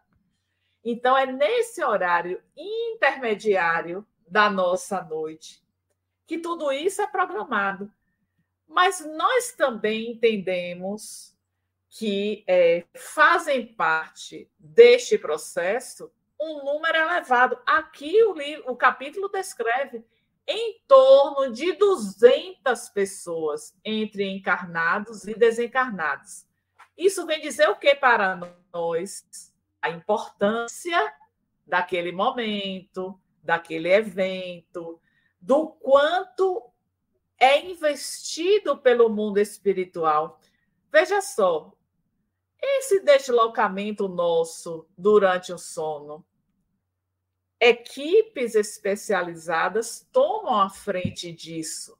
[0.84, 5.62] Então é nesse horário intermediário da nossa noite
[6.26, 7.90] que tudo isso é programado.
[8.72, 11.36] Mas nós também entendemos
[11.90, 17.58] que é, fazem parte deste processo um número elevado.
[17.66, 20.02] Aqui o, livro, o capítulo descreve
[20.48, 26.46] em torno de 200 pessoas, entre encarnados e desencarnados.
[26.96, 28.40] Isso vem dizer o que para
[28.72, 29.52] nós?
[29.80, 31.14] A importância
[31.66, 35.00] daquele momento, daquele evento,
[35.40, 36.71] do quanto
[37.42, 40.38] é investido pelo mundo espiritual.
[40.92, 41.72] Veja só,
[42.56, 46.24] esse deslocamento nosso durante o sono,
[47.58, 51.98] equipes especializadas tomam a frente disso.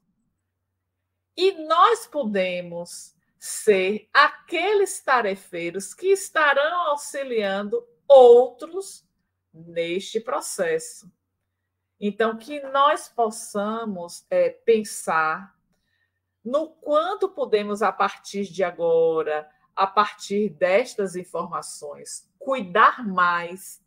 [1.35, 9.05] E nós podemos ser aqueles tarefeiros que estarão auxiliando outros
[9.53, 11.11] neste processo.
[11.99, 15.55] Então, que nós possamos é, pensar
[16.43, 23.81] no quanto podemos, a partir de agora, a partir destas informações, cuidar mais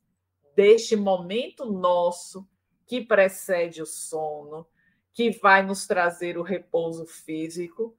[0.54, 2.48] deste momento nosso
[2.86, 4.66] que precede o sono,
[5.12, 7.96] que vai nos trazer o repouso físico,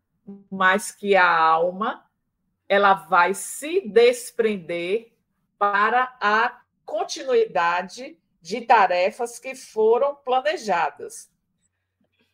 [0.49, 2.05] mas que a alma
[2.67, 5.13] ela vai se desprender
[5.57, 11.31] para a continuidade de tarefas que foram planejadas.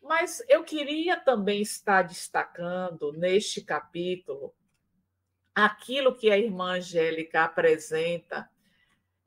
[0.02, 4.54] Mas eu queria também estar destacando neste capítulo
[5.56, 8.50] aquilo que a irmã Angélica apresenta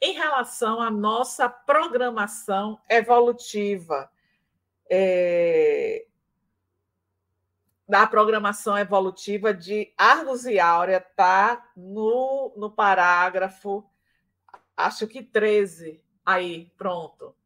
[0.01, 4.11] em relação à nossa programação evolutiva.
[4.89, 6.07] É...
[7.89, 13.85] da programação evolutiva de Argos e Áurea está no, no parágrafo,
[14.77, 16.06] acho que 13.
[16.27, 17.37] Aí, pronto.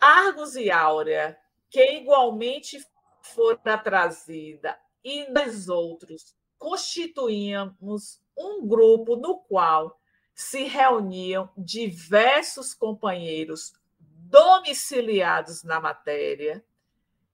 [0.00, 2.82] Argos e Áurea, que igualmente
[3.20, 10.00] fora trazida, e nós outros constituíamos um grupo no qual
[10.34, 16.64] se reuniam diversos companheiros domiciliados na matéria,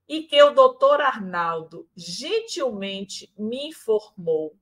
[0.09, 4.53] e que o doutor Arnaldo gentilmente me informou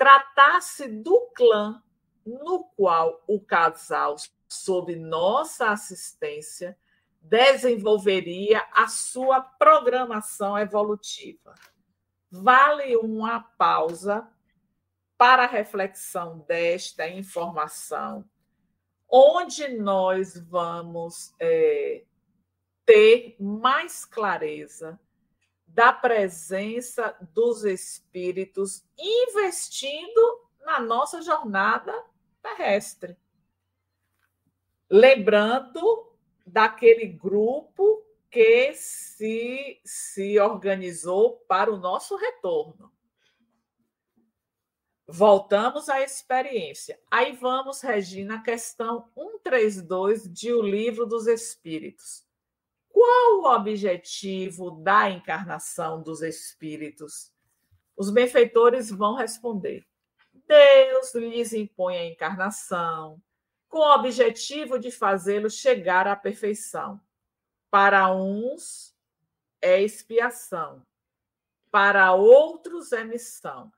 [0.00, 1.82] tratasse do clã
[2.24, 4.16] no qual o casal,
[4.50, 6.76] sob nossa assistência,
[7.20, 11.54] desenvolveria a sua programação evolutiva.
[12.30, 14.28] Vale uma pausa
[15.16, 18.24] para a reflexão desta informação,
[19.08, 22.04] onde nós vamos é,
[22.86, 24.98] ter mais clareza
[25.66, 31.92] da presença dos espíritos investindo na nossa jornada
[32.42, 33.16] terrestre.
[34.90, 36.10] Lembrando
[36.44, 42.92] daquele grupo que se, se organizou para o nosso retorno.
[45.06, 47.00] Voltamos à experiência.
[47.08, 52.24] Aí vamos, Regina, a questão 132 de O Livro dos Espíritos.
[52.88, 57.32] Qual o objetivo da encarnação dos espíritos?
[57.96, 59.84] Os benfeitores vão responder:
[60.46, 63.20] Deus lhes impõe a encarnação
[63.70, 67.00] com o objetivo de fazê-los chegar à perfeição.
[67.70, 68.92] Para uns
[69.62, 70.84] é expiação,
[71.70, 73.72] para outros é missão.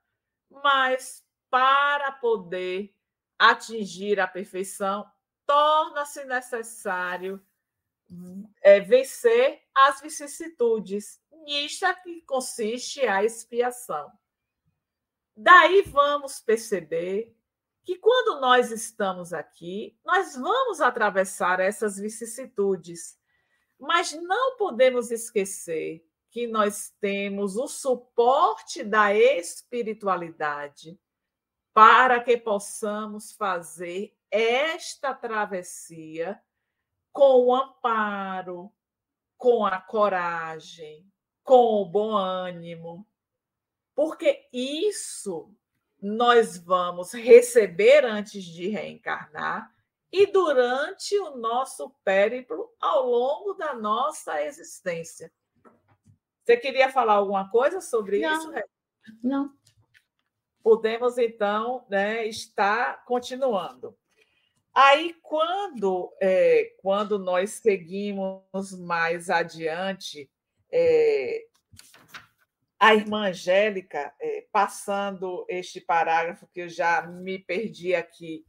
[0.49, 2.93] Mas para poder
[3.37, 5.09] atingir a perfeição,
[5.45, 7.45] torna-se necessário
[8.61, 11.21] é, vencer as vicissitudes.
[11.43, 14.11] Nisto é que consiste a expiação.
[15.35, 17.35] Daí vamos perceber
[17.83, 23.19] que quando nós estamos aqui, nós vamos atravessar essas vicissitudes,
[23.77, 30.99] mas não podemos esquecer que nós temos o suporte da espiritualidade
[31.73, 36.41] para que possamos fazer esta travessia
[37.11, 38.71] com o amparo,
[39.37, 41.05] com a coragem,
[41.43, 43.05] com o bom ânimo,
[43.93, 45.53] porque isso
[46.03, 49.71] nós vamos receber antes de reencarnar
[50.11, 55.31] e durante o nosso périplo ao longo da nossa existência.
[56.43, 58.51] Você queria falar alguma coisa sobre não, isso?
[59.23, 59.53] Não.
[60.61, 63.97] Podemos então né, estar continuando.
[64.73, 70.29] Aí, quando, é, quando nós seguimos mais adiante,
[70.69, 71.45] é,
[72.83, 78.45] a irmã Angélica, é, passando este parágrafo, que eu já me perdi aqui,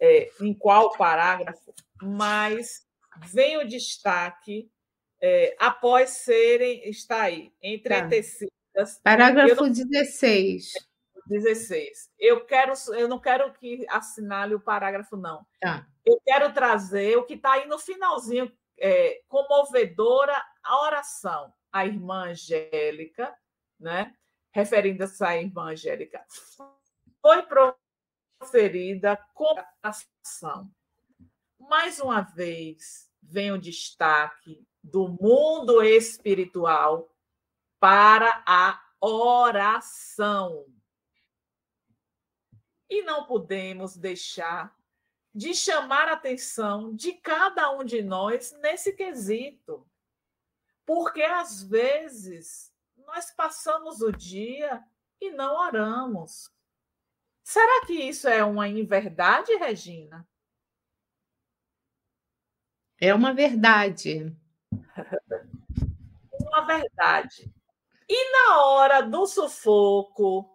[0.00, 2.86] é, em qual parágrafo, mas
[3.26, 4.70] vem o destaque
[5.20, 8.52] é, após serem, está aí, entretecidas.
[8.72, 9.00] Tá.
[9.02, 10.74] Parágrafo não, 16.
[11.26, 12.08] 16.
[12.20, 15.44] Eu quero, eu não quero que assinale o parágrafo, não.
[15.60, 15.84] Tá.
[16.06, 21.52] Eu quero trazer o que está aí no finalzinho, é, comovedora a oração.
[21.72, 23.34] A irmã Angélica,
[23.82, 24.14] né?
[24.52, 26.24] referindo-se à irmã Angélica,
[27.20, 27.42] foi
[28.38, 30.70] proferida com ação.
[31.58, 37.10] Mais uma vez, vem o destaque do mundo espiritual
[37.80, 40.66] para a oração.
[42.90, 44.76] E não podemos deixar
[45.34, 49.88] de chamar a atenção de cada um de nós nesse quesito.
[50.84, 52.71] Porque às vezes
[53.12, 54.82] nós passamos o dia
[55.20, 56.50] e não oramos.
[57.42, 60.26] Será que isso é uma inverdade, Regina?
[62.98, 64.34] É uma verdade.
[66.40, 67.52] uma verdade.
[68.08, 70.48] E na hora do sufoco,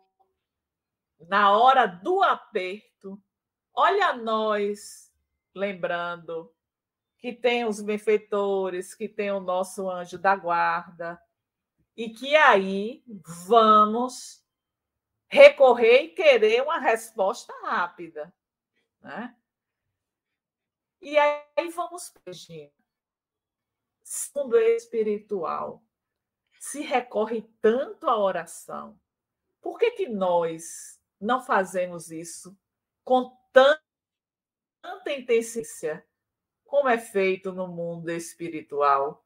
[1.27, 3.21] na hora do aperto,
[3.71, 5.13] olha nós
[5.53, 6.51] lembrando
[7.19, 11.21] que tem os benfeitores, que tem o nosso anjo da guarda,
[11.97, 13.03] e que aí
[13.47, 14.45] vamos
[15.27, 18.31] recorrer e querer uma resposta rápida.
[19.01, 19.35] Né?
[21.01, 22.71] E aí vamos pedindo.
[24.03, 25.83] Segundo espiritual,
[26.59, 28.97] se recorre tanto à oração,
[29.59, 32.57] por que, que nós não fazemos isso
[33.03, 33.81] com tanta
[35.07, 36.05] intensidade
[36.63, 39.25] como é feito no mundo espiritual?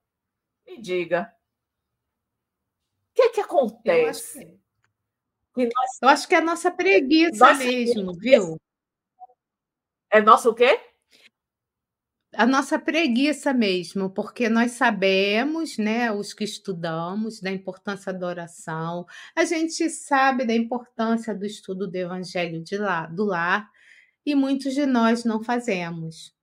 [0.65, 1.36] Me diga.
[3.14, 4.39] Que, que acontece?
[4.39, 8.57] Eu acho que, nós, eu acho que é a nossa preguiça mesmo, viu?
[10.09, 10.80] É nosso o quê?
[12.34, 19.05] a nossa preguiça mesmo, porque nós sabemos, né, os que estudamos, da importância da oração,
[19.36, 23.70] a gente sabe da importância do estudo do Evangelho de lá, do lar,
[24.26, 26.34] e muitos de nós não fazemos.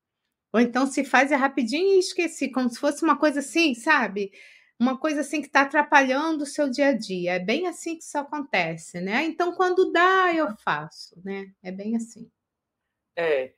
[0.53, 4.31] Ou então se faz é rapidinho e esqueci, como se fosse uma coisa assim, sabe?
[4.79, 7.35] Uma coisa assim que está atrapalhando o seu dia a dia.
[7.35, 9.25] É bem assim que isso acontece, né?
[9.25, 11.53] Então, quando dá, eu faço, né?
[11.63, 12.31] É bem assim.
[13.17, 13.53] É,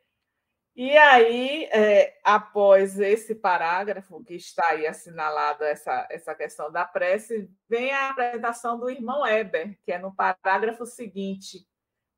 [0.83, 7.51] e aí, é, após esse parágrafo que está aí assinalado essa, essa questão da prece,
[7.69, 11.67] vem a apresentação do irmão Eber, que é no parágrafo seguinte,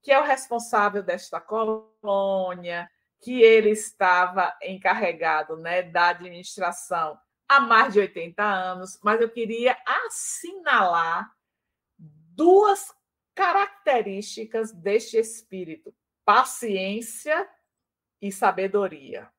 [0.00, 2.88] que é o responsável desta colônia,
[3.20, 7.18] que ele estava encarregado né, da administração
[7.56, 11.34] há mais de 80 anos, mas eu queria assinalar
[11.98, 12.94] duas
[13.34, 15.94] características deste espírito:
[16.24, 17.48] paciência
[18.20, 19.30] e sabedoria.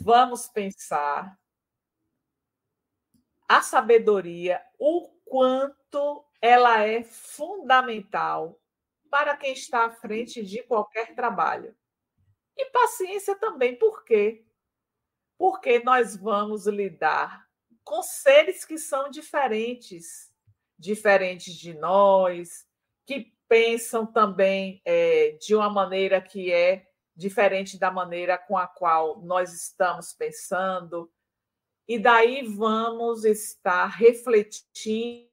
[0.00, 1.38] Vamos pensar
[3.48, 8.60] a sabedoria, o quanto ela é fundamental
[9.10, 11.76] para quem está à frente de qualquer trabalho.
[12.56, 14.44] E paciência também, por quê?
[15.38, 17.46] Porque nós vamos lidar
[17.82, 20.32] com seres que são diferentes,
[20.78, 22.66] diferentes de nós,
[23.06, 29.20] que pensam também é, de uma maneira que é diferente da maneira com a qual
[29.22, 31.10] nós estamos pensando.
[31.86, 35.28] E daí vamos estar refletindo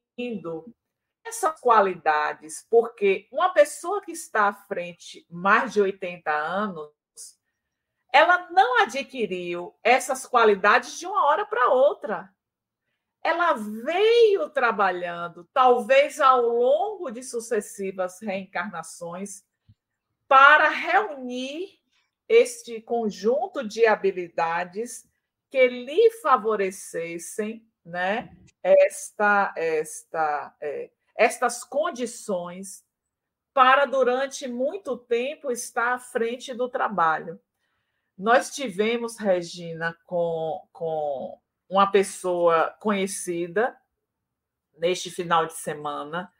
[1.24, 6.90] essas qualidades, porque uma pessoa que está à frente mais de 80 anos,
[8.12, 12.30] ela não adquiriu essas qualidades de uma hora para outra
[13.22, 19.44] ela veio trabalhando, talvez ao longo de sucessivas reencarnações,
[20.26, 21.78] para reunir
[22.28, 25.06] este conjunto de habilidades
[25.50, 32.84] que lhe favorecessem né, esta, esta, é, estas condições
[33.52, 37.38] para, durante muito tempo, estar à frente do trabalho.
[38.16, 41.38] Nós tivemos, Regina, com, com
[41.68, 43.76] uma pessoa conhecida
[44.76, 46.32] neste final de semana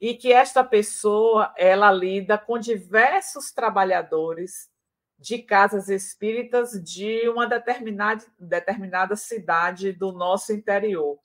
[0.00, 4.70] e que esta pessoa ela lida com diversos trabalhadores
[5.18, 11.18] de casas espíritas de uma determinada, determinada cidade do nosso interior.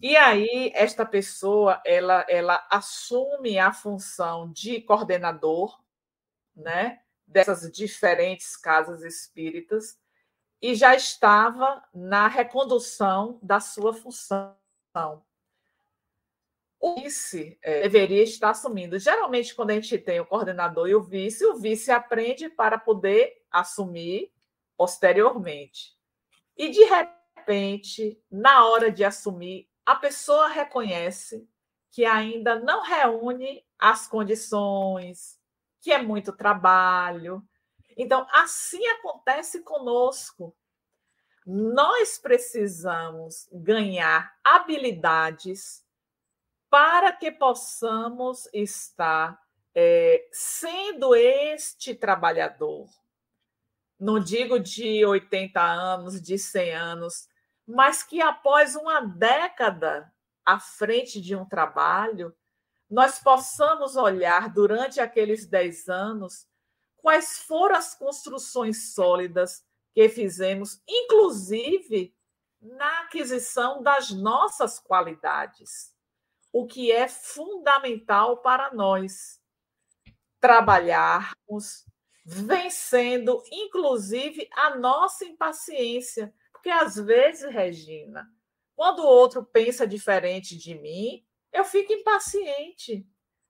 [0.00, 5.78] E aí esta pessoa ela, ela assume a função de coordenador,
[6.56, 7.00] né,
[7.30, 9.98] dessas diferentes casas espíritas
[10.60, 14.54] e já estava na recondução da sua função.
[16.78, 18.98] O vice é, deveria estar assumindo.
[18.98, 23.44] Geralmente, quando a gente tem o coordenador e o vice, o vice aprende para poder
[23.50, 24.32] assumir
[24.76, 25.96] posteriormente.
[26.56, 31.48] E, de repente, na hora de assumir, a pessoa reconhece
[31.90, 35.39] que ainda não reúne as condições,
[35.80, 37.42] que é muito trabalho,
[38.02, 40.56] então, assim acontece conosco.
[41.46, 45.84] Nós precisamos ganhar habilidades
[46.70, 49.38] para que possamos estar
[49.74, 52.88] é, sendo este trabalhador.
[53.98, 57.28] Não digo de 80 anos, de 100 anos,
[57.66, 60.10] mas que após uma década
[60.42, 62.34] à frente de um trabalho,
[62.90, 66.46] nós possamos olhar durante aqueles 10 anos
[66.96, 69.64] quais foram as construções sólidas
[69.94, 72.14] que fizemos, inclusive
[72.60, 75.94] na aquisição das nossas qualidades,
[76.52, 79.40] o que é fundamental para nós
[80.40, 81.86] trabalharmos,
[82.24, 86.34] vencendo, inclusive, a nossa impaciência.
[86.52, 88.28] Porque às vezes, Regina,
[88.74, 93.06] quando o outro pensa diferente de mim, eu fico impaciente,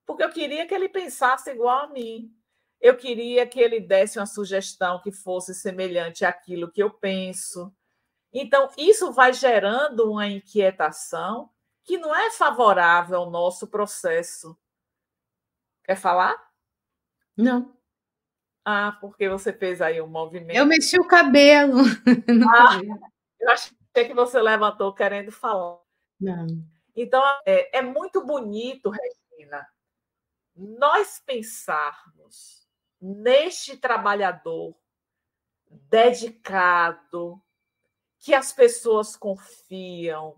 [0.06, 2.34] porque eu queria que ele pensasse igual a mim.
[2.80, 7.72] Eu queria que ele desse uma sugestão que fosse semelhante àquilo que eu penso.
[8.32, 11.50] Então, isso vai gerando uma inquietação
[11.84, 14.56] que não é favorável ao nosso processo.
[15.84, 16.36] Quer falar?
[17.36, 17.76] Não.
[18.64, 20.56] Ah, porque você fez aí um movimento.
[20.56, 21.82] Eu mexi o cabelo.
[22.48, 22.80] Ah,
[23.40, 25.78] eu achei que você levantou querendo falar.
[26.20, 26.46] Não.
[26.94, 29.66] Então, é, é muito bonito, Regina,
[30.54, 32.68] nós pensarmos
[33.00, 34.76] neste trabalhador
[35.66, 37.40] dedicado,
[38.18, 40.36] que as pessoas confiam,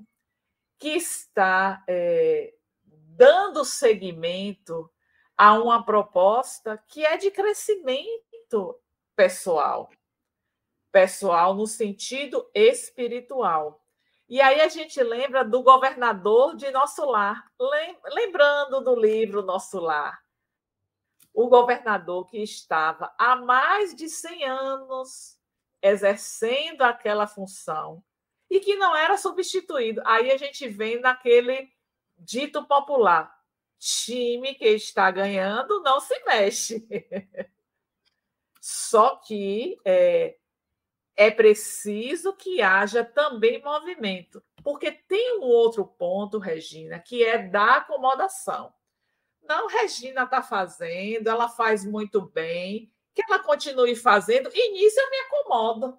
[0.79, 4.91] que está é, dando seguimento
[5.37, 8.81] a uma proposta que é de crescimento
[9.17, 9.91] pessoal.
[10.93, 13.82] Pessoal no sentido espiritual.
[14.33, 17.53] E aí a gente lembra do governador de Nosso Lar,
[18.15, 20.25] lembrando do livro Nosso Lar.
[21.35, 25.39] O governador que estava há mais de 100 anos
[25.83, 28.03] exercendo aquela função
[28.49, 30.01] e que não era substituído.
[30.07, 31.71] Aí a gente vem naquele
[32.17, 33.39] dito popular:
[33.79, 36.89] time que está ganhando não se mexe.
[38.63, 40.39] Só que é,
[41.17, 47.77] é preciso que haja também movimento, porque tem um outro ponto, Regina, que é da
[47.77, 48.73] acomodação.
[49.43, 55.11] Não, Regina está fazendo, ela faz muito bem, que ela continue fazendo, e nisso eu
[55.11, 55.99] me acomodo.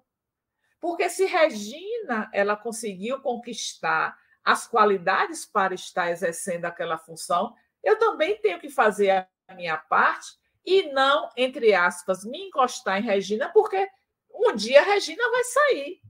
[0.80, 8.38] Porque se Regina ela conseguiu conquistar as qualidades para estar exercendo aquela função, eu também
[8.40, 9.10] tenho que fazer
[9.48, 13.88] a minha parte e não, entre aspas, me encostar em Regina, porque
[14.34, 16.00] um dia a Regina vai sair.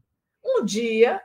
[0.44, 1.22] Um dia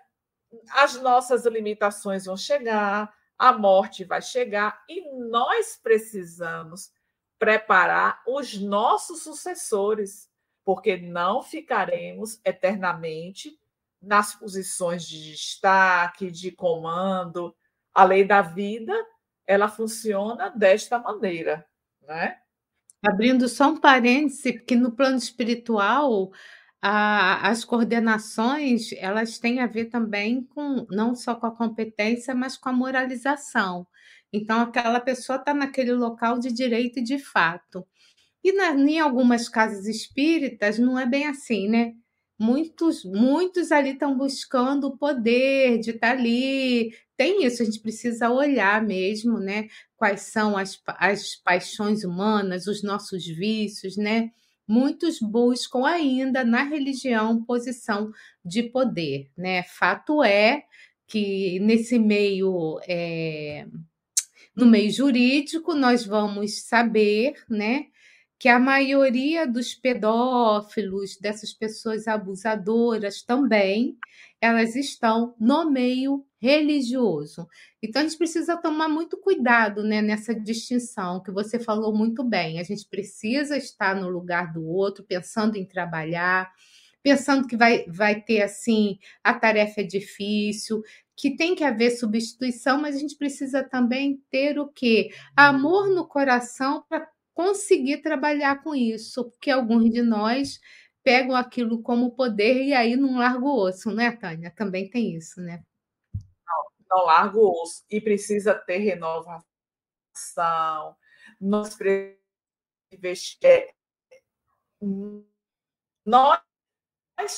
[0.71, 6.91] as nossas limitações vão chegar, a morte vai chegar e nós precisamos
[7.37, 10.29] preparar os nossos sucessores,
[10.65, 13.57] porque não ficaremos eternamente
[14.01, 17.55] nas posições de destaque, de comando.
[17.93, 18.93] A lei da vida
[19.47, 21.65] ela funciona desta maneira,
[22.01, 22.37] né?
[23.01, 26.31] Abrindo só um parêntese, porque no plano espiritual
[26.81, 32.57] a, as coordenações elas têm a ver também com não só com a competência, mas
[32.57, 33.85] com a moralização.
[34.31, 37.85] Então, aquela pessoa está naquele local de direito e de fato.
[38.43, 41.93] E na, em algumas casas espíritas não é bem assim, né?
[42.39, 47.81] Muitos, muitos ali estão buscando o poder de estar tá ali, tem isso, a gente
[47.81, 49.67] precisa olhar mesmo, né?
[49.97, 54.31] Quais são as, as paixões humanas, os nossos vícios, né?
[54.69, 58.11] Muitos buscam ainda na religião posição
[58.45, 59.63] de poder, né?
[59.63, 60.63] Fato é
[61.07, 63.65] que nesse meio, é,
[64.55, 67.87] no meio jurídico, nós vamos saber, né?
[68.39, 73.97] que a maioria dos pedófilos, dessas pessoas abusadoras também,
[74.39, 77.47] elas estão no meio religioso.
[77.83, 82.59] Então a gente precisa tomar muito cuidado né, nessa distinção que você falou muito bem.
[82.59, 86.49] A gente precisa estar no lugar do outro, pensando em trabalhar,
[87.03, 90.81] pensando que vai, vai ter assim, a tarefa é difícil,
[91.15, 95.09] que tem que haver substituição, mas a gente precisa também ter o quê?
[95.35, 100.59] Amor no coração para conseguir trabalhar com isso, porque alguns de nós
[101.03, 104.51] pegam aquilo como poder e aí não larga o osso, né, Tânia?
[104.55, 105.61] Também tem isso, né?
[106.89, 109.45] Não, larga o osso e precisa ter renovação.
[111.39, 113.73] Nós precisamos é,
[116.05, 116.41] nós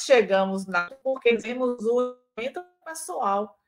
[0.06, 2.18] chegamos na porque temos o
[2.86, 3.60] pessoal,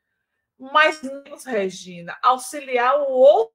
[0.58, 1.02] mas
[1.44, 3.54] Regina, auxiliar o outro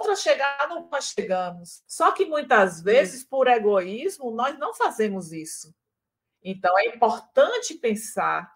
[0.00, 1.82] outra chegar, não nós chegamos.
[1.86, 5.74] Só que muitas vezes, por egoísmo, nós não fazemos isso.
[6.42, 8.50] Então, é importante pensar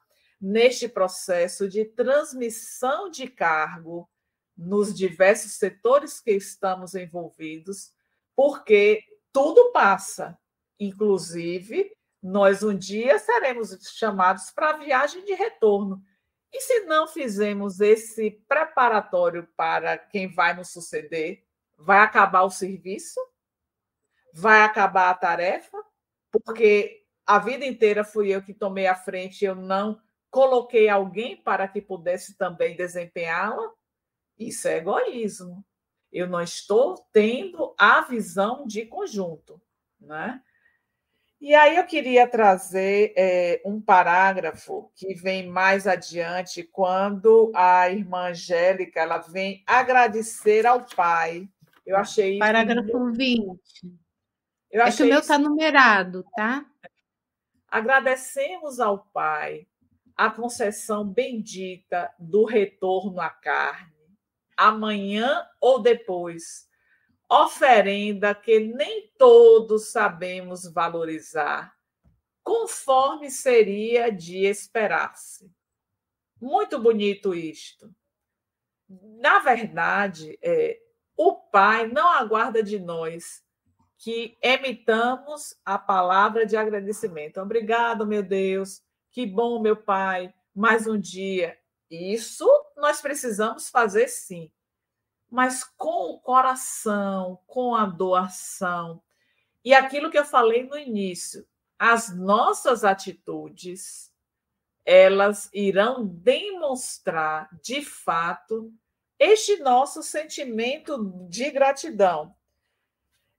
[0.44, 4.06] neste processo de transmissão de cargo
[4.54, 7.94] nos diversos setores que estamos envolvidos,
[8.36, 10.38] porque tudo passa.
[10.78, 11.90] Inclusive,
[12.22, 16.04] nós um dia seremos chamados para a viagem de retorno.
[16.52, 21.42] E se não fizermos esse preparatório para quem vai nos suceder,
[21.78, 23.18] vai acabar o serviço?
[24.30, 25.82] Vai acabar a tarefa?
[26.30, 29.98] Porque a vida inteira fui eu que tomei a frente, eu não
[30.34, 33.70] coloquei alguém para que pudesse também desempenhá-la?
[34.36, 35.64] Isso é egoísmo.
[36.10, 39.62] Eu não estou tendo a visão de conjunto,
[40.00, 40.42] né?
[41.40, 48.30] E aí eu queria trazer é, um parágrafo que vem mais adiante, quando a irmã
[48.30, 51.48] Angélica ela vem agradecer ao pai.
[51.86, 53.60] Eu achei Parágrafo 20.
[54.68, 56.66] Eu é que o meu está numerado, tá?
[57.68, 59.66] Agradecemos ao Pai
[60.16, 63.92] a concessão bendita do retorno à carne,
[64.56, 66.68] amanhã ou depois,
[67.28, 71.74] oferenda que nem todos sabemos valorizar,
[72.42, 75.50] conforme seria de esperar-se.
[76.40, 77.92] Muito bonito isto.
[78.88, 80.78] Na verdade, é,
[81.16, 83.42] o Pai não aguarda de nós
[83.96, 87.40] que emitamos a palavra de agradecimento.
[87.40, 88.82] Obrigado, meu Deus.
[89.14, 90.34] Que bom, meu Pai.
[90.52, 91.56] Mais um dia.
[91.88, 92.44] Isso
[92.76, 94.50] nós precisamos fazer sim,
[95.30, 99.00] mas com o coração, com a doação.
[99.64, 101.46] E aquilo que eu falei no início,
[101.78, 104.12] as nossas atitudes,
[104.84, 108.74] elas irão demonstrar de fato
[109.16, 110.98] este nosso sentimento
[111.28, 112.34] de gratidão.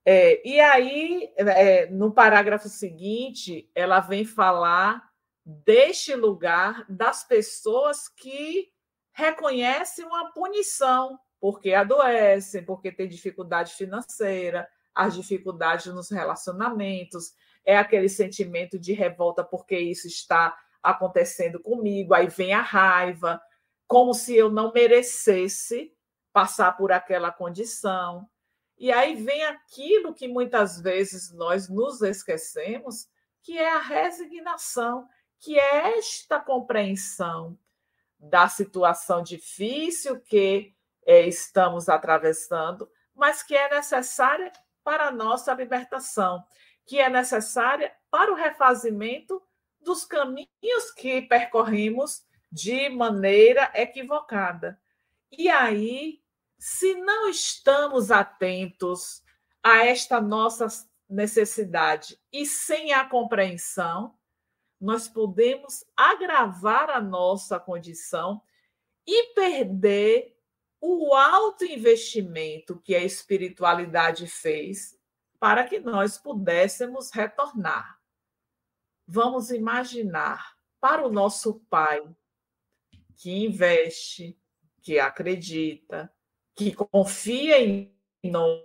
[0.06, 5.14] É, e aí, é, no parágrafo seguinte, ela vem falar
[5.46, 8.72] deste lugar das pessoas que
[9.14, 17.34] reconhecem uma punição, porque adoecem, porque têm dificuldade financeira, as dificuldades nos relacionamentos,
[17.64, 23.42] é aquele sentimento de revolta porque isso está acontecendo comigo, aí vem a raiva,
[23.88, 25.94] como se eu não merecesse
[26.32, 28.28] passar por aquela condição.
[28.78, 33.08] E aí vem aquilo que muitas vezes nós nos esquecemos,
[33.42, 35.08] que é a resignação,
[35.40, 37.58] que é esta compreensão
[38.20, 40.74] da situação difícil que
[41.06, 44.52] é, estamos atravessando, mas que é necessária
[44.84, 46.44] para a nossa libertação,
[46.86, 49.42] que é necessária para o refazimento
[49.80, 54.80] dos caminhos que percorrimos de maneira equivocada.
[55.32, 56.24] E aí
[56.58, 59.24] se não estamos atentos
[59.62, 60.68] a esta nossa
[61.08, 64.16] necessidade e sem a compreensão,
[64.86, 68.40] nós podemos agravar a nossa condição
[69.06, 70.38] e perder
[70.80, 74.96] o alto investimento que a espiritualidade fez
[75.40, 78.00] para que nós pudéssemos retornar.
[79.08, 82.08] Vamos imaginar para o nosso Pai
[83.16, 84.40] que investe,
[84.84, 86.14] que acredita,
[86.56, 87.92] que confia em
[88.24, 88.64] nós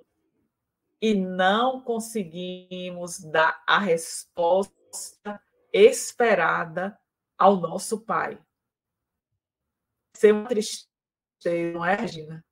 [1.00, 5.40] e não conseguimos dar a resposta
[5.72, 6.98] esperada
[7.38, 8.42] ao nosso Pai.
[10.14, 10.88] Ser uma tristeza,
[11.72, 12.44] não é, Regina?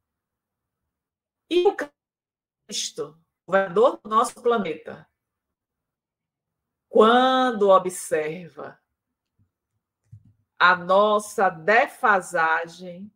[1.50, 1.76] E o
[2.66, 5.08] Cristo, governador do nosso planeta,
[6.88, 8.80] quando observa
[10.58, 13.12] a nossa defasagem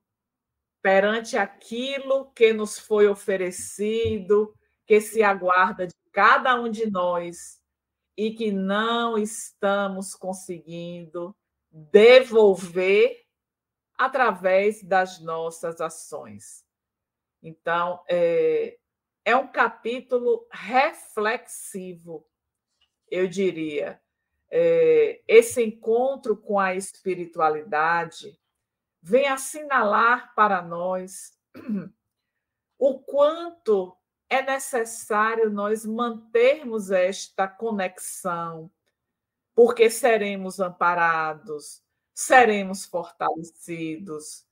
[0.83, 4.55] perante aquilo que nos foi oferecido,
[4.87, 7.62] que se aguarda de cada um de nós
[8.17, 11.35] e que não estamos conseguindo
[11.71, 13.25] devolver
[13.97, 16.65] através das nossas ações.
[17.43, 18.79] Então, é,
[19.25, 22.27] é um capítulo reflexivo,
[23.11, 24.01] eu diria.
[24.51, 28.39] É, esse encontro com a espiritualidade
[29.01, 31.39] vem assinalar para nós
[32.79, 33.97] o quanto
[34.33, 38.71] é necessário nós mantermos esta conexão,
[39.55, 41.83] porque seremos amparados,
[42.15, 44.47] seremos fortalecidos.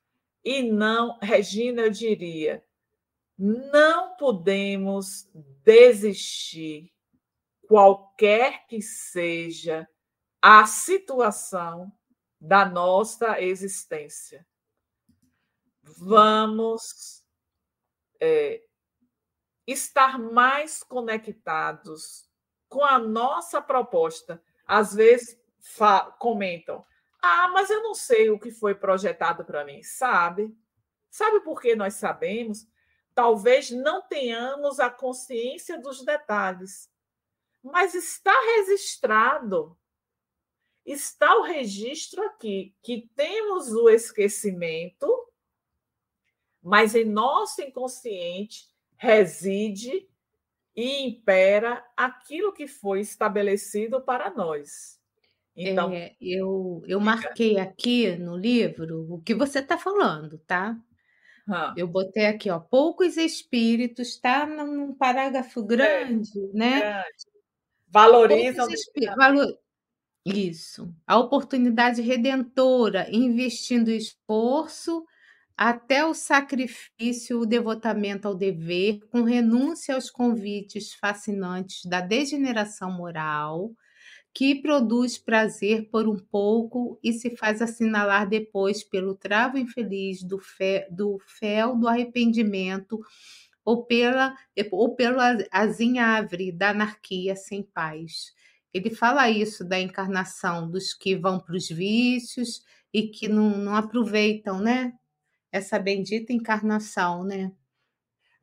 [0.44, 2.62] E não, Regina, eu diria,
[3.38, 5.30] não podemos
[5.64, 6.92] desistir,
[7.66, 9.88] qualquer que seja
[10.42, 11.90] a situação
[12.38, 14.46] da nossa existência.
[15.82, 17.24] Vamos
[18.20, 18.62] é,
[19.66, 22.28] estar mais conectados
[22.68, 24.42] com a nossa proposta.
[24.66, 25.38] Às vezes
[26.18, 26.84] comentam:
[27.22, 29.82] Ah, mas eu não sei o que foi projetado para mim.
[29.82, 30.56] Sabe?
[31.10, 32.66] Sabe por que nós sabemos?
[33.14, 36.88] Talvez não tenhamos a consciência dos detalhes,
[37.62, 39.76] mas está registrado
[40.84, 45.08] está o registro aqui, que temos o esquecimento,
[46.62, 48.68] mas em nosso inconsciente
[49.00, 50.06] reside
[50.76, 55.00] e impera aquilo que foi estabelecido para nós.
[55.56, 60.78] Então, é, eu, eu marquei aqui no livro o que você está falando, tá?
[61.76, 64.46] Eu botei aqui, ó, poucos espíritos, tá?
[64.46, 66.80] Num parágrafo grande, é, né?
[66.80, 67.26] Grande.
[67.88, 68.68] Valorizam.
[69.16, 69.58] Valor,
[70.24, 70.94] isso.
[71.06, 75.04] A oportunidade redentora, investindo esforço
[75.56, 83.72] até o sacrifício, o devotamento ao dever, com renúncia aos convites fascinantes da degeneração moral,
[84.34, 90.40] que produz prazer por um pouco e se faz assinalar depois pelo travo infeliz do,
[90.90, 93.00] do fel do arrependimento
[93.64, 94.34] ou pela
[94.70, 95.18] ou pelo
[95.50, 98.32] azinhavre da anarquia sem paz
[98.72, 103.74] ele fala isso da encarnação dos que vão para os vícios e que não, não
[103.74, 104.92] aproveitam, né?
[105.52, 107.52] Essa bendita encarnação, né?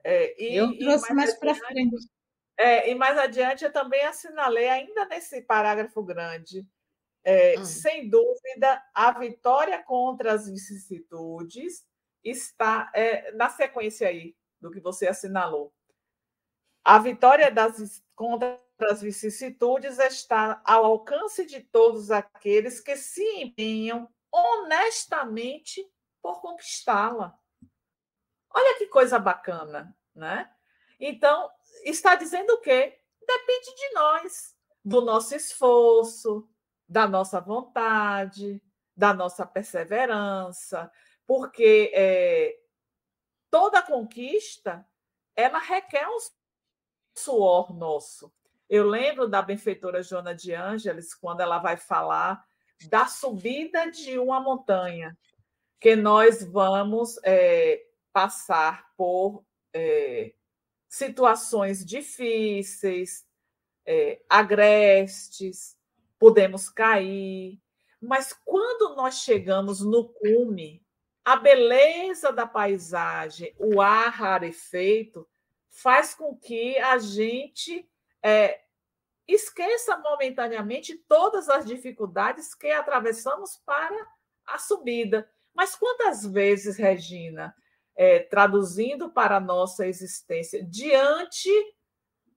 [0.03, 2.09] É, e, eu trouxe mais, mais para frente.
[2.57, 6.65] É, e mais adiante eu também assinalei, ainda nesse parágrafo grande,
[7.23, 7.65] é, hum.
[7.65, 11.85] sem dúvida, a vitória contra as vicissitudes
[12.23, 15.73] está é, na sequência aí do que você assinalou.
[16.83, 24.09] A vitória das, contra as vicissitudes está ao alcance de todos aqueles que se empenham
[24.31, 25.85] honestamente
[26.27, 27.39] por conquistá-la.
[28.49, 30.51] Olha que coisa bacana, né?
[30.99, 31.49] Então,
[31.85, 32.99] está dizendo o quê?
[33.25, 36.45] Depende de nós, do nosso esforço,
[36.85, 38.61] da nossa vontade,
[38.93, 40.91] da nossa perseverança,
[41.25, 42.59] porque é,
[43.49, 44.85] toda conquista
[45.33, 46.17] ela requer um
[47.15, 48.33] suor nosso.
[48.67, 52.45] Eu lembro da benfeitora Joana de Ângeles, quando ela vai falar
[52.89, 55.17] da subida de uma montanha,
[55.79, 60.33] que nós vamos é, passar por é,
[60.87, 63.25] situações difíceis,
[63.85, 65.77] é, agrestes,
[66.19, 67.59] podemos cair,
[68.01, 70.85] mas quando nós chegamos no cume,
[71.23, 75.27] a beleza da paisagem, o ar rarefeito,
[75.69, 77.87] faz com que a gente
[78.23, 78.61] é,
[79.27, 84.07] esqueça momentaneamente todas as dificuldades que atravessamos para
[84.45, 85.29] a subida.
[85.57, 87.51] Mas quantas vezes, Regina,
[87.95, 91.49] é, traduzindo para a nossa existência, diante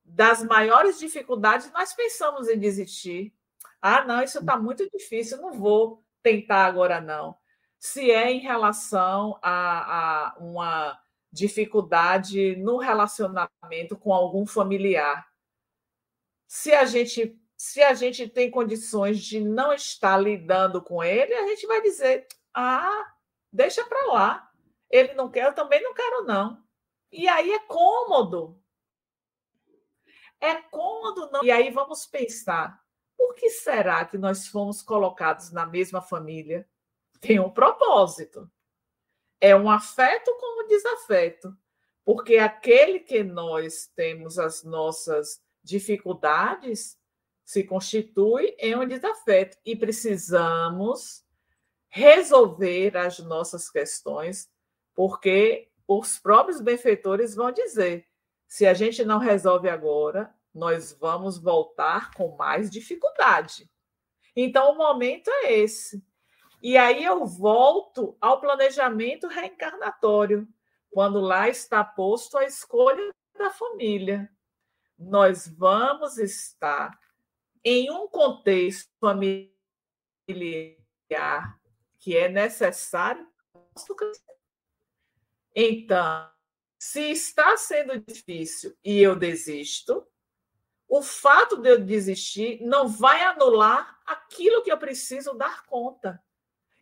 [0.03, 3.31] das maiores dificuldades, nós pensamos em desistir.
[3.79, 7.37] Ah, não, isso está muito difícil, não vou tentar agora, não.
[7.77, 10.99] Se é em relação a, a uma
[11.31, 15.27] dificuldade no relacionamento com algum familiar.
[16.47, 21.47] Se a gente se a gente tem condições de não estar lidando com ele, a
[21.49, 23.13] gente vai dizer: "Ah,
[23.51, 24.51] deixa para lá.
[24.89, 26.63] Ele não quer, eu também não quero não".
[27.11, 28.61] E aí é cômodo.
[30.39, 31.43] É cômodo não.
[31.43, 32.81] E aí vamos pensar:
[33.17, 36.67] por que será que nós fomos colocados na mesma família?
[37.19, 38.49] Tem um propósito.
[39.39, 41.55] É um afeto como desafeto.
[42.03, 46.97] Porque aquele que nós temos as nossas dificuldades
[47.45, 51.23] se constitui em um desafeto e precisamos
[51.91, 54.49] resolver as nossas questões,
[54.95, 58.07] porque os próprios benfeitores vão dizer:
[58.47, 63.69] se a gente não resolve agora, nós vamos voltar com mais dificuldade.
[64.35, 66.03] Então, o momento é esse.
[66.61, 70.47] E aí eu volto ao planejamento reencarnatório,
[70.89, 74.31] quando lá está posto a escolha da família.
[74.97, 76.97] Nós vamos estar
[77.65, 79.51] em um contexto familiar
[82.01, 83.25] que é necessário.
[85.55, 86.29] Então,
[86.77, 90.05] se está sendo difícil e eu desisto,
[90.89, 96.21] o fato de eu desistir não vai anular aquilo que eu preciso dar conta.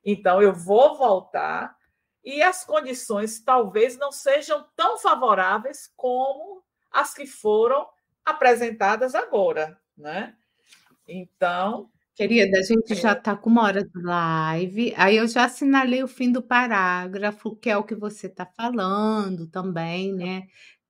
[0.04, 1.78] Então, eu vou voltar
[2.24, 7.88] e as condições talvez não sejam tão favoráveis como as que foram
[8.24, 10.38] apresentadas agora, né?
[11.06, 11.92] Então.
[12.20, 12.96] Querida, a gente é...
[12.98, 17.56] já está com uma hora de live, aí eu já assinalei o fim do parágrafo,
[17.56, 20.44] que é o que você está falando também, né?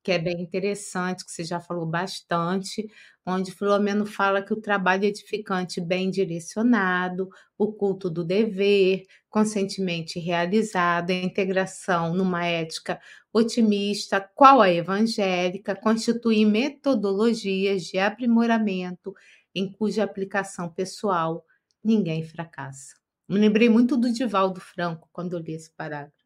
[0.04, 2.88] Que é bem interessante, que você já falou bastante,
[3.24, 11.12] onde Filomeno fala que o trabalho edificante bem direcionado, o culto do dever, conscientemente realizado,
[11.12, 13.00] a integração numa ética
[13.32, 19.14] otimista, qual a evangélica, constitui metodologias de aprimoramento
[19.54, 21.46] em cuja aplicação pessoal
[21.84, 22.96] ninguém fracassa.
[23.28, 26.18] Me lembrei muito do Divaldo Franco quando eu li esse parágrafo.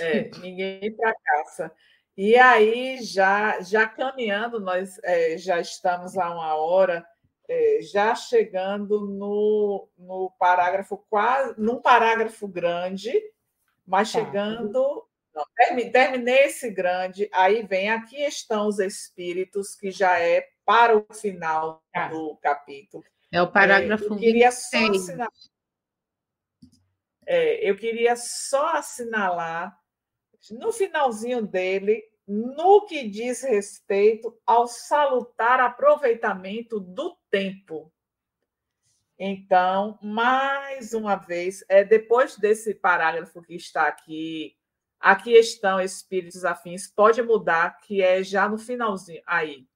[0.00, 1.72] É, ninguém fracassa.
[2.16, 7.04] E aí, já, já caminhando, nós é, já estamos a uma hora,
[7.48, 13.12] é, já chegando no, no parágrafo quase, num parágrafo grande,
[13.86, 14.20] mas tá.
[14.20, 15.04] chegando.
[15.34, 15.44] Não,
[15.92, 21.82] terminei esse grande, aí vem aqui estão os espíritos, que já é para o final
[21.92, 22.08] tá.
[22.08, 23.04] do capítulo.
[23.32, 24.60] É o parágrafo é, eu queria 26.
[24.60, 25.32] Só assinalar,
[27.26, 29.78] é, eu queria só assinalar,
[30.50, 37.92] no finalzinho dele, no que diz respeito ao salutar aproveitamento do tempo.
[39.18, 44.56] Então, mais uma vez, é depois desse parágrafo que está aqui,
[45.00, 49.66] aqui estão espíritos afins, pode mudar, que é já no finalzinho aí.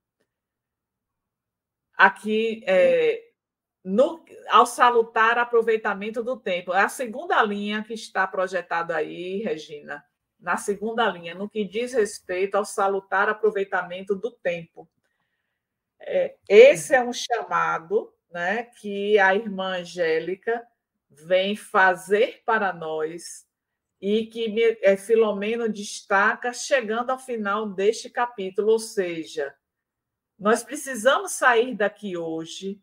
[1.96, 3.22] Aqui, é,
[3.82, 10.04] no, ao salutar aproveitamento do tempo, é a segunda linha que está projetada aí, Regina
[10.44, 14.86] na segunda linha, no que diz respeito ao salutar aproveitamento do tempo.
[15.98, 20.62] É, esse é um chamado né, que a irmã Angélica
[21.08, 23.43] vem fazer para nós
[24.06, 29.56] e que é, Filomeno destaca chegando ao final deste capítulo, ou seja,
[30.38, 32.82] nós precisamos sair daqui hoje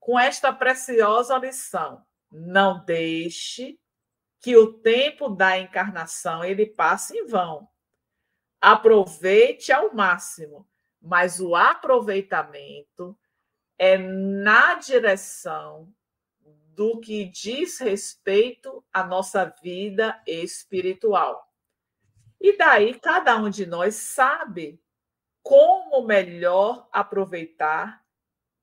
[0.00, 2.02] com esta preciosa lição.
[2.30, 3.78] Não deixe
[4.40, 7.68] que o tempo da encarnação ele passe em vão.
[8.58, 10.66] Aproveite ao máximo,
[10.98, 13.14] mas o aproveitamento
[13.76, 15.92] é na direção
[16.74, 21.46] do que diz respeito à nossa vida espiritual.
[22.40, 24.82] E daí cada um de nós sabe
[25.42, 28.02] como melhor aproveitar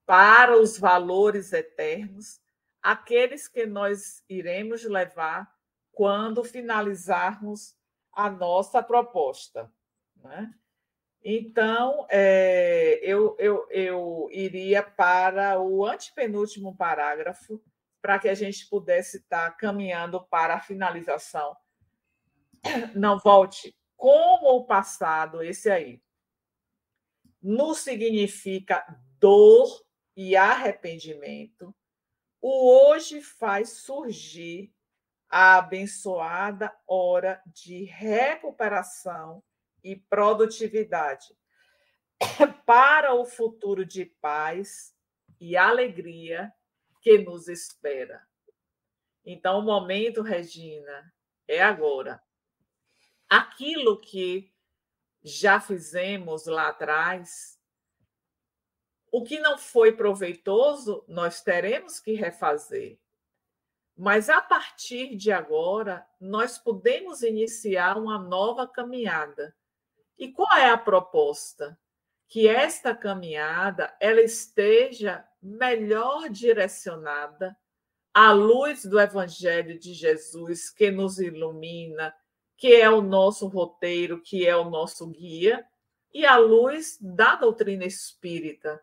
[0.05, 2.41] para os valores eternos
[2.81, 5.53] aqueles que nós iremos levar
[5.91, 7.75] quando finalizarmos
[8.11, 9.71] a nossa proposta.
[10.15, 10.51] Né?
[11.23, 17.61] Então, é, eu, eu, eu iria para o antepenúltimo parágrafo,
[18.01, 21.55] para que a gente pudesse estar caminhando para a finalização.
[22.95, 26.01] Não volte como o passado, esse aí.
[27.41, 28.85] Nos significa
[29.19, 29.67] dor
[30.15, 31.75] e arrependimento.
[32.41, 34.73] O hoje faz surgir
[35.29, 39.43] a abençoada hora de recuperação
[39.83, 41.37] e produtividade
[42.65, 44.93] para o futuro de paz
[45.39, 46.51] e alegria
[47.09, 48.21] que nos espera.
[49.25, 51.11] Então, o momento, Regina,
[51.47, 52.21] é agora.
[53.27, 54.53] Aquilo que
[55.23, 57.59] já fizemos lá atrás,
[59.11, 62.99] o que não foi proveitoso, nós teremos que refazer.
[63.97, 69.55] Mas a partir de agora, nós podemos iniciar uma nova caminhada.
[70.17, 71.77] E qual é a proposta?
[72.27, 77.55] Que esta caminhada ela esteja melhor direcionada
[78.13, 82.13] à luz do evangelho de Jesus que nos ilumina,
[82.57, 85.65] que é o nosso roteiro, que é o nosso guia,
[86.13, 88.81] e à luz da doutrina espírita,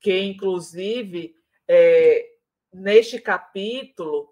[0.00, 1.34] que inclusive
[1.66, 2.26] é,
[2.72, 4.30] neste capítulo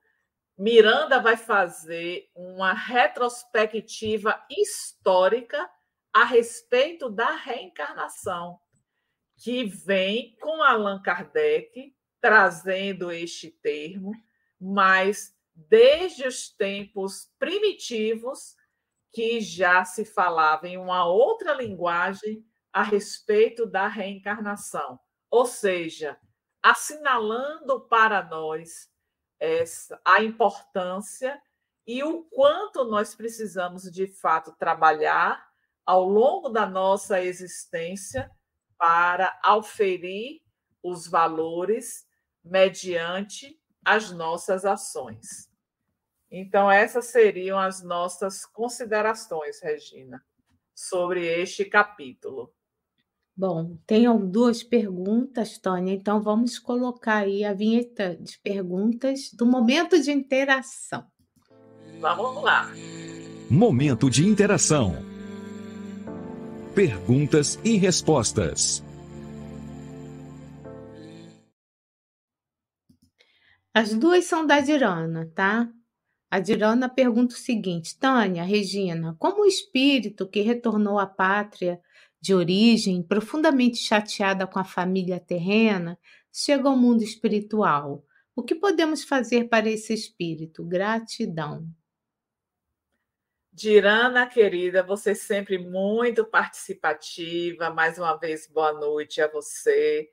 [0.57, 5.69] Miranda vai fazer uma retrospectiva histórica
[6.13, 8.61] a respeito da reencarnação,
[9.37, 14.13] que vem com Allan Kardec trazendo este termo,
[14.61, 18.57] mas desde os tempos primitivos
[19.13, 24.99] que já se falava em uma outra linguagem a respeito da reencarnação,
[25.31, 26.19] ou seja,
[26.63, 28.89] assinalando para nós
[29.39, 31.41] essa, a importância
[31.87, 35.47] e o quanto nós precisamos, de fato, trabalhar
[35.85, 38.31] ao longo da nossa existência
[38.85, 40.43] para auferir
[40.83, 42.05] os valores
[42.45, 45.49] mediante as nossas ações.
[46.31, 50.23] Então, essas seriam as nossas considerações, Regina,
[50.75, 52.53] sobre este capítulo.
[53.35, 59.99] Bom, tenho duas perguntas, Tônia, então vamos colocar aí a vinheta de perguntas do momento
[59.99, 61.07] de interação.
[62.01, 62.71] Vamos lá.
[63.49, 65.14] Momento de interação.
[66.75, 68.83] Perguntas e respostas.
[73.73, 75.71] As duas são da Dirana, tá?
[76.29, 81.81] A Dirana pergunta o seguinte: Tânia, Regina, como o espírito que retornou à pátria
[82.21, 85.97] de origem, profundamente chateada com a família terrena,
[86.33, 88.05] chega ao mundo espiritual.
[88.35, 90.65] O que podemos fazer para esse espírito?
[90.65, 91.69] Gratidão.
[93.55, 97.71] Dirana, querida, você sempre muito participativa.
[97.71, 100.11] Mais uma vez, boa noite a você.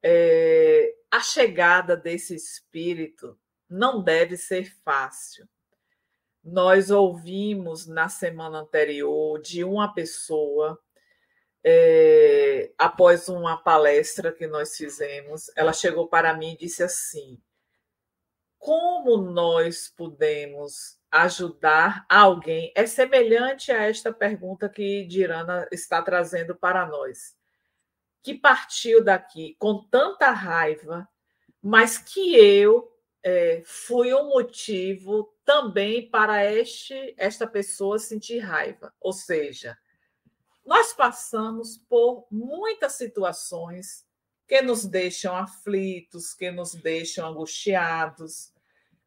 [0.00, 3.36] É, a chegada desse espírito
[3.68, 5.48] não deve ser fácil.
[6.44, 10.80] Nós ouvimos na semana anterior de uma pessoa
[11.64, 17.42] é, após uma palestra que nós fizemos, ela chegou para mim e disse assim:
[18.56, 22.72] Como nós podemos ajudar alguém?
[22.74, 27.36] É semelhante a esta pergunta que Dirana está trazendo para nós,
[28.22, 31.08] que partiu daqui com tanta raiva,
[31.62, 32.92] mas que eu
[33.22, 38.92] é, fui um motivo também para este, esta pessoa sentir raiva.
[39.00, 39.76] Ou seja,
[40.64, 44.06] nós passamos por muitas situações
[44.46, 48.52] que nos deixam aflitos, que nos deixam angustiados,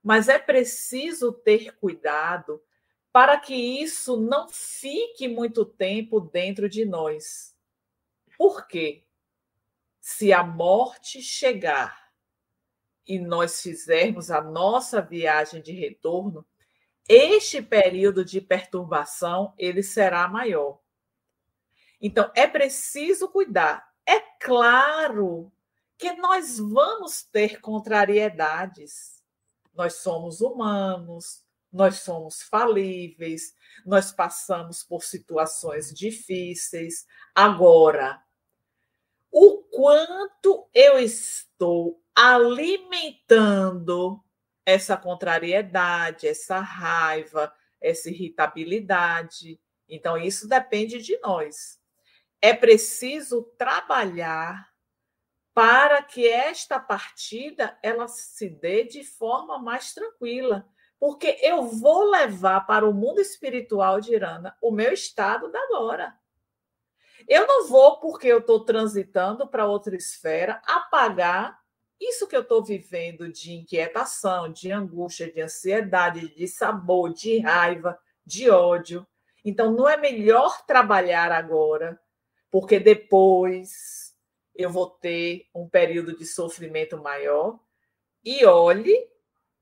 [0.03, 2.61] mas é preciso ter cuidado
[3.11, 7.55] para que isso não fique muito tempo dentro de nós.
[8.37, 9.03] Por quê?
[9.99, 12.11] Se a morte chegar
[13.05, 16.45] e nós fizermos a nossa viagem de retorno,
[17.07, 20.79] este período de perturbação ele será maior.
[21.99, 23.91] Então, é preciso cuidar.
[24.05, 25.51] É claro
[25.97, 29.20] que nós vamos ter contrariedades.
[29.81, 37.07] Nós somos humanos, nós somos falíveis, nós passamos por situações difíceis.
[37.33, 38.21] Agora,
[39.31, 43.03] o quanto eu estou alimentando
[44.63, 47.51] essa contrariedade, essa raiva,
[47.81, 49.59] essa irritabilidade.
[49.89, 51.81] Então, isso depende de nós.
[52.39, 54.70] É preciso trabalhar
[55.53, 60.67] para que esta partida ela se dê de forma mais tranquila,
[60.99, 66.15] porque eu vou levar para o mundo espiritual de Irana o meu estado da agora.
[67.27, 71.59] Eu não vou, porque eu estou transitando para outra esfera, apagar
[71.99, 77.99] isso que eu estou vivendo de inquietação, de angústia, de ansiedade, de sabor, de raiva,
[78.25, 79.05] de ódio.
[79.45, 81.99] Então, não é melhor trabalhar agora,
[82.49, 84.00] porque depois
[84.55, 87.59] eu vou ter um período de sofrimento maior.
[88.23, 89.09] E olhe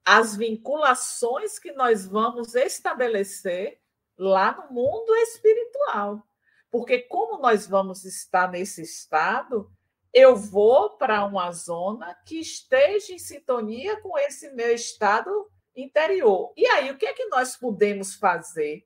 [0.03, 3.79] as vinculações que nós vamos estabelecer
[4.17, 6.23] lá no mundo espiritual.
[6.71, 9.71] Porque, como nós vamos estar nesse estado,
[10.13, 16.53] eu vou para uma zona que esteja em sintonia com esse meu estado interior.
[16.57, 18.85] E aí, o que é que nós podemos fazer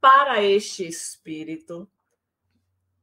[0.00, 1.88] para este espírito?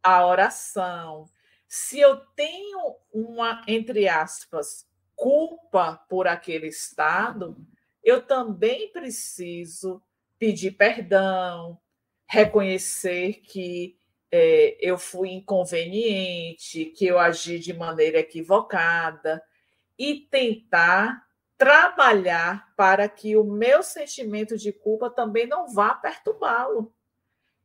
[0.04, 1.30] A oração,
[1.74, 7.55] se eu tenho uma, entre aspas, culpa por aquele estado,
[8.03, 10.03] eu também preciso
[10.38, 11.80] pedir perdão,
[12.28, 13.97] reconhecer que
[14.30, 19.41] é, eu fui inconveniente, que eu agi de maneira equivocada
[19.97, 21.26] e tentar
[21.57, 26.93] trabalhar para que o meu sentimento de culpa também não vá perturbá-lo.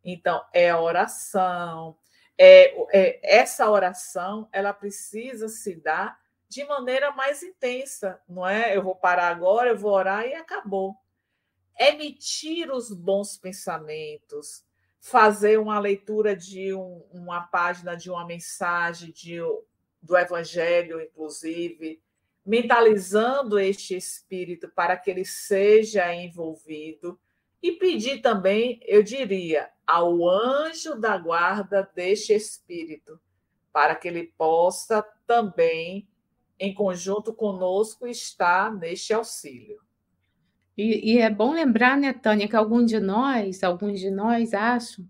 [0.04, 1.98] Então, é oração,
[2.39, 6.18] é, é, essa oração ela precisa se dar
[6.49, 8.76] de maneira mais intensa, não é?
[8.76, 10.95] Eu vou parar agora, eu vou orar e acabou.
[11.78, 14.64] Emitir os bons pensamentos,
[15.01, 19.39] fazer uma leitura de um, uma página de uma mensagem de,
[20.01, 22.01] do Evangelho, inclusive,
[22.45, 27.18] mentalizando este espírito para que ele seja envolvido
[27.66, 33.20] e pedir também, eu diria, ao anjo da guarda deste espírito,
[33.72, 36.08] para que ele possa também,
[36.58, 39.80] em conjunto conosco, estar neste auxílio.
[40.76, 45.04] E, e, é bom lembrar, né, Tânia, que alguns de nós, alguns de nós acham,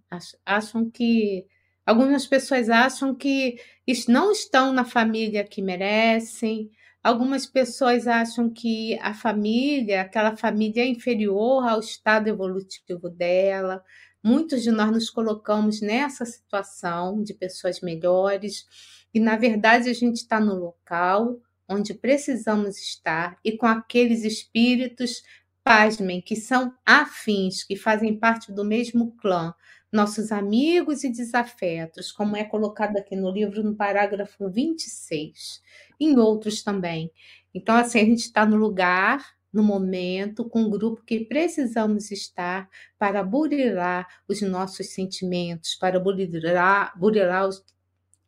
[0.45, 1.45] acham que
[1.85, 3.61] algumas pessoas acham que
[4.09, 6.71] não estão na família que merecem,
[7.07, 13.81] Algumas pessoas acham que a família, aquela família é inferior ao estado evolutivo dela.
[14.21, 18.67] Muitos de nós nos colocamos nessa situação de pessoas melhores,
[19.15, 21.39] e na verdade a gente está no local
[21.69, 25.23] onde precisamos estar e com aqueles espíritos,
[25.63, 29.55] pasmem, que são afins, que fazem parte do mesmo clã,
[29.93, 35.63] nossos amigos e desafetos, como é colocado aqui no livro no parágrafo 26,
[35.99, 37.11] em outros também.
[37.55, 42.69] Então, assim, a gente está no lugar, no momento, com o grupo que precisamos estar
[42.99, 47.65] para burilar os nossos sentimentos, para burilar, burilar os,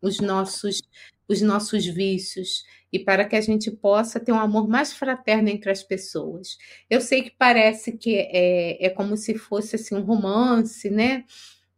[0.01, 0.81] os, nossos,
[1.29, 5.71] os nossos vícios e para que a gente possa ter um amor mais fraterno entre
[5.71, 6.57] as pessoas.
[6.89, 11.25] Eu sei que parece que é, é como se fosse assim, um romance, né?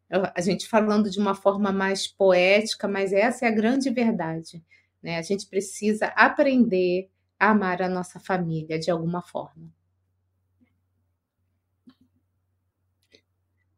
[0.09, 4.63] A gente falando de uma forma mais poética, mas essa é a grande verdade.
[5.03, 5.19] Né?
[5.19, 9.73] A gente precisa aprender a amar a nossa família de alguma forma.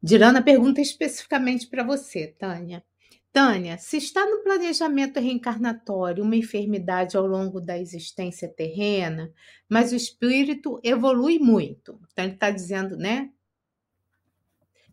[0.03, 2.85] Dirana pergunta especificamente para você, Tânia.
[3.33, 9.33] Tânia, se está no planejamento reencarnatório uma enfermidade ao longo da existência terrena,
[9.69, 11.99] mas o espírito evolui muito.
[12.13, 13.31] Então, ele está dizendo, né?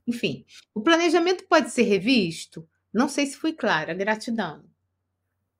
[0.07, 2.67] Enfim, o planejamento pode ser revisto?
[2.93, 3.93] Não sei se fui clara.
[3.93, 4.68] Gratidão.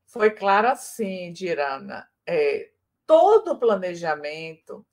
[0.09, 2.09] Foi clara sim, Dirana.
[2.25, 2.71] É,
[3.05, 4.83] todo planejamento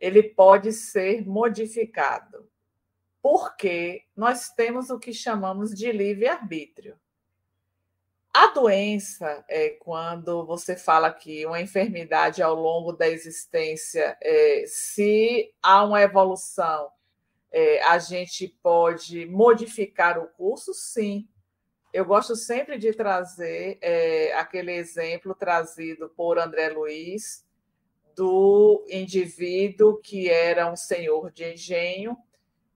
[0.00, 2.50] ele pode ser modificado,
[3.22, 6.98] porque nós temos o que chamamos de livre-arbítrio.
[8.34, 15.54] A doença é quando você fala que uma enfermidade ao longo da existência, é, se
[15.62, 16.90] há uma evolução,
[17.52, 21.28] é, a gente pode modificar o curso, sim.
[21.98, 27.44] Eu gosto sempre de trazer é, aquele exemplo trazido por André Luiz,
[28.14, 32.16] do indivíduo que era um senhor de engenho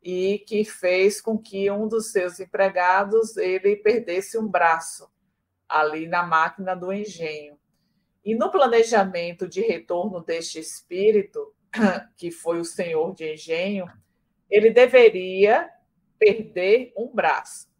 [0.02, 5.08] e que fez com que um dos seus empregados ele perdesse um braço
[5.68, 7.56] ali na máquina do engenho.
[8.24, 11.54] E no planejamento de retorno deste espírito,
[12.18, 13.86] que foi o senhor de engenho,
[14.50, 15.70] ele deveria
[16.18, 17.71] perder um braço.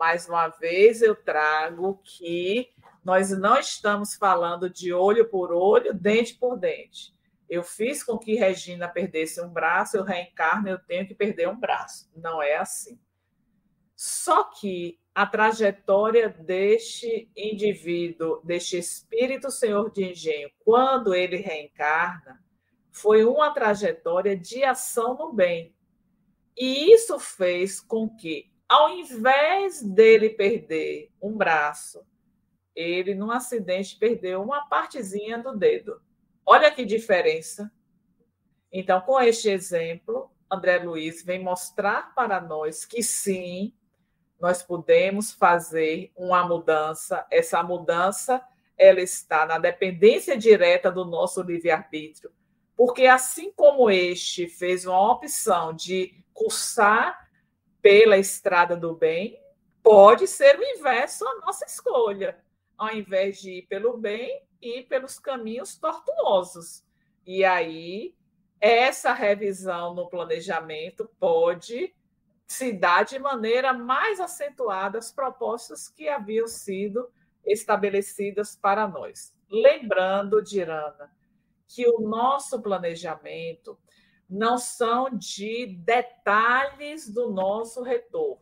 [0.00, 2.70] Mais uma vez eu trago que
[3.04, 7.14] nós não estamos falando de olho por olho, dente por dente.
[7.50, 11.60] Eu fiz com que Regina perdesse um braço, eu reencarno, eu tenho que perder um
[11.60, 12.10] braço.
[12.16, 12.98] Não é assim.
[13.94, 22.42] Só que a trajetória deste indivíduo, deste espírito senhor de engenho, quando ele reencarna,
[22.90, 25.74] foi uma trajetória de ação no bem.
[26.56, 32.06] E isso fez com que, ao invés dele perder um braço,
[32.72, 36.00] ele, num acidente, perdeu uma partezinha do dedo.
[36.46, 37.68] Olha que diferença.
[38.72, 43.74] Então, com este exemplo, André Luiz vem mostrar para nós que sim,
[44.40, 47.26] nós podemos fazer uma mudança.
[47.28, 48.40] Essa mudança
[48.78, 52.30] ela está na dependência direta do nosso livre-arbítrio.
[52.76, 57.29] Porque assim como este fez uma opção de cursar
[57.82, 59.40] pela estrada do bem,
[59.82, 62.38] pode ser o inverso a nossa escolha.
[62.76, 66.84] Ao invés de ir pelo bem, ir pelos caminhos tortuosos.
[67.26, 68.14] E aí,
[68.60, 71.94] essa revisão no planejamento pode
[72.46, 77.08] se dar de maneira mais acentuada as propostas que haviam sido
[77.46, 79.32] estabelecidas para nós.
[79.48, 81.10] Lembrando, Dirana,
[81.68, 83.78] que o nosso planejamento
[84.30, 88.40] não são de detalhes do nosso retorno.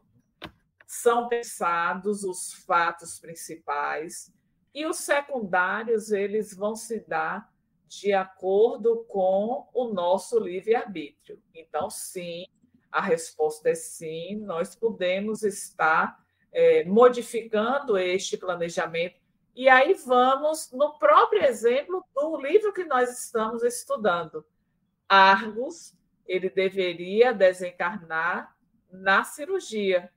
[0.86, 4.32] São pensados os fatos principais
[4.74, 7.50] e os secundários eles vão se dar
[7.86, 11.42] de acordo com o nosso livre-arbítrio.
[11.54, 12.44] Então, sim,
[12.92, 19.16] a resposta é sim, nós podemos estar é, modificando este planejamento.
[19.54, 24.44] E aí vamos no próprio exemplo do livro que nós estamos estudando.
[25.08, 25.94] Argos,
[26.26, 28.54] ele deveria desencarnar
[28.90, 30.12] na cirurgia,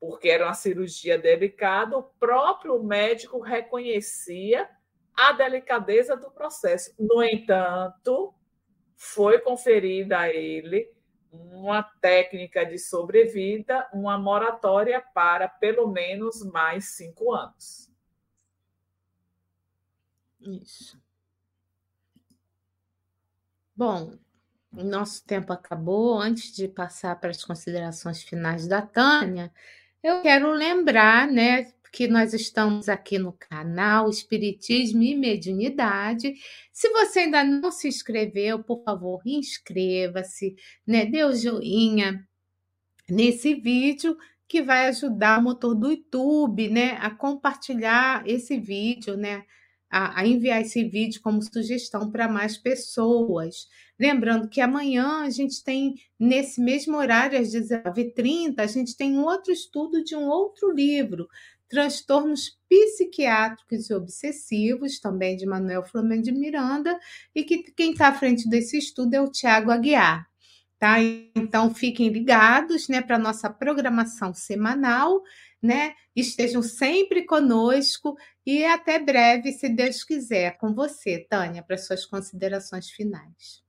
[0.00, 4.68] porque era uma cirurgia delicada, o próprio médico reconhecia
[5.14, 6.94] a delicadeza do processo.
[6.98, 8.34] No entanto,
[8.96, 10.90] foi conferida a ele
[11.30, 17.90] uma técnica de sobrevida, uma moratória para pelo menos mais cinco anos.
[20.40, 21.00] Isso.
[23.84, 24.12] Bom,
[24.72, 26.16] nosso tempo acabou.
[26.16, 29.52] Antes de passar para as considerações finais da Tânia,
[30.00, 36.32] eu quero lembrar, né, que nós estamos aqui no canal Espiritismo e Mediunidade.
[36.72, 40.54] Se você ainda não se inscreveu, por favor, inscreva-se,
[40.86, 41.04] né?
[41.04, 42.24] Dê o joinha
[43.10, 49.44] nesse vídeo que vai ajudar o motor do YouTube, né, a compartilhar esse vídeo, né,
[49.92, 53.68] a, a enviar esse vídeo como sugestão para mais pessoas.
[54.00, 59.52] Lembrando que amanhã a gente tem, nesse mesmo horário, às 19h30, a gente tem outro
[59.52, 61.28] estudo de um outro livro,
[61.68, 66.98] transtornos psiquiátricos e obsessivos, também de Manuel Flamengo de Miranda,
[67.34, 70.26] e que quem está à frente desse estudo é o Tiago Aguiar.
[70.78, 70.96] Tá?
[71.36, 75.22] Então fiquem ligados né, para a nossa programação semanal,
[75.62, 75.94] né?
[76.14, 82.90] Estejam sempre conosco e até breve, se Deus quiser, com você, Tânia, para suas considerações
[82.90, 83.62] finais.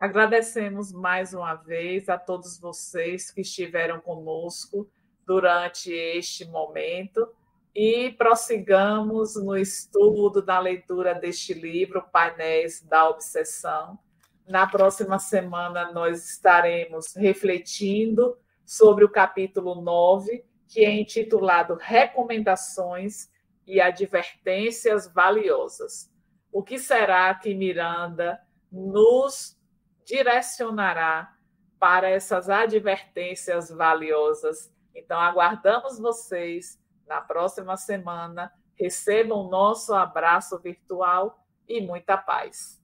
[0.00, 4.90] Agradecemos mais uma vez a todos vocês que estiveram conosco
[5.26, 7.28] durante este momento
[7.74, 13.98] e prossigamos no estudo da leitura deste livro, Painéis da Obsessão.
[14.46, 20.44] Na próxima semana, nós estaremos refletindo sobre o capítulo 9,
[20.74, 23.30] que é intitulado Recomendações
[23.64, 26.12] e Advertências Valiosas.
[26.52, 28.40] O que será que Miranda
[28.70, 29.56] nos
[30.04, 31.32] direcionará
[31.78, 38.52] para essas advertências valiosas então, aguardamos vocês na próxima semana.
[38.78, 42.80] Recebam nosso abraço virtual e muita paz.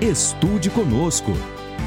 [0.00, 1.30] Estude conosco.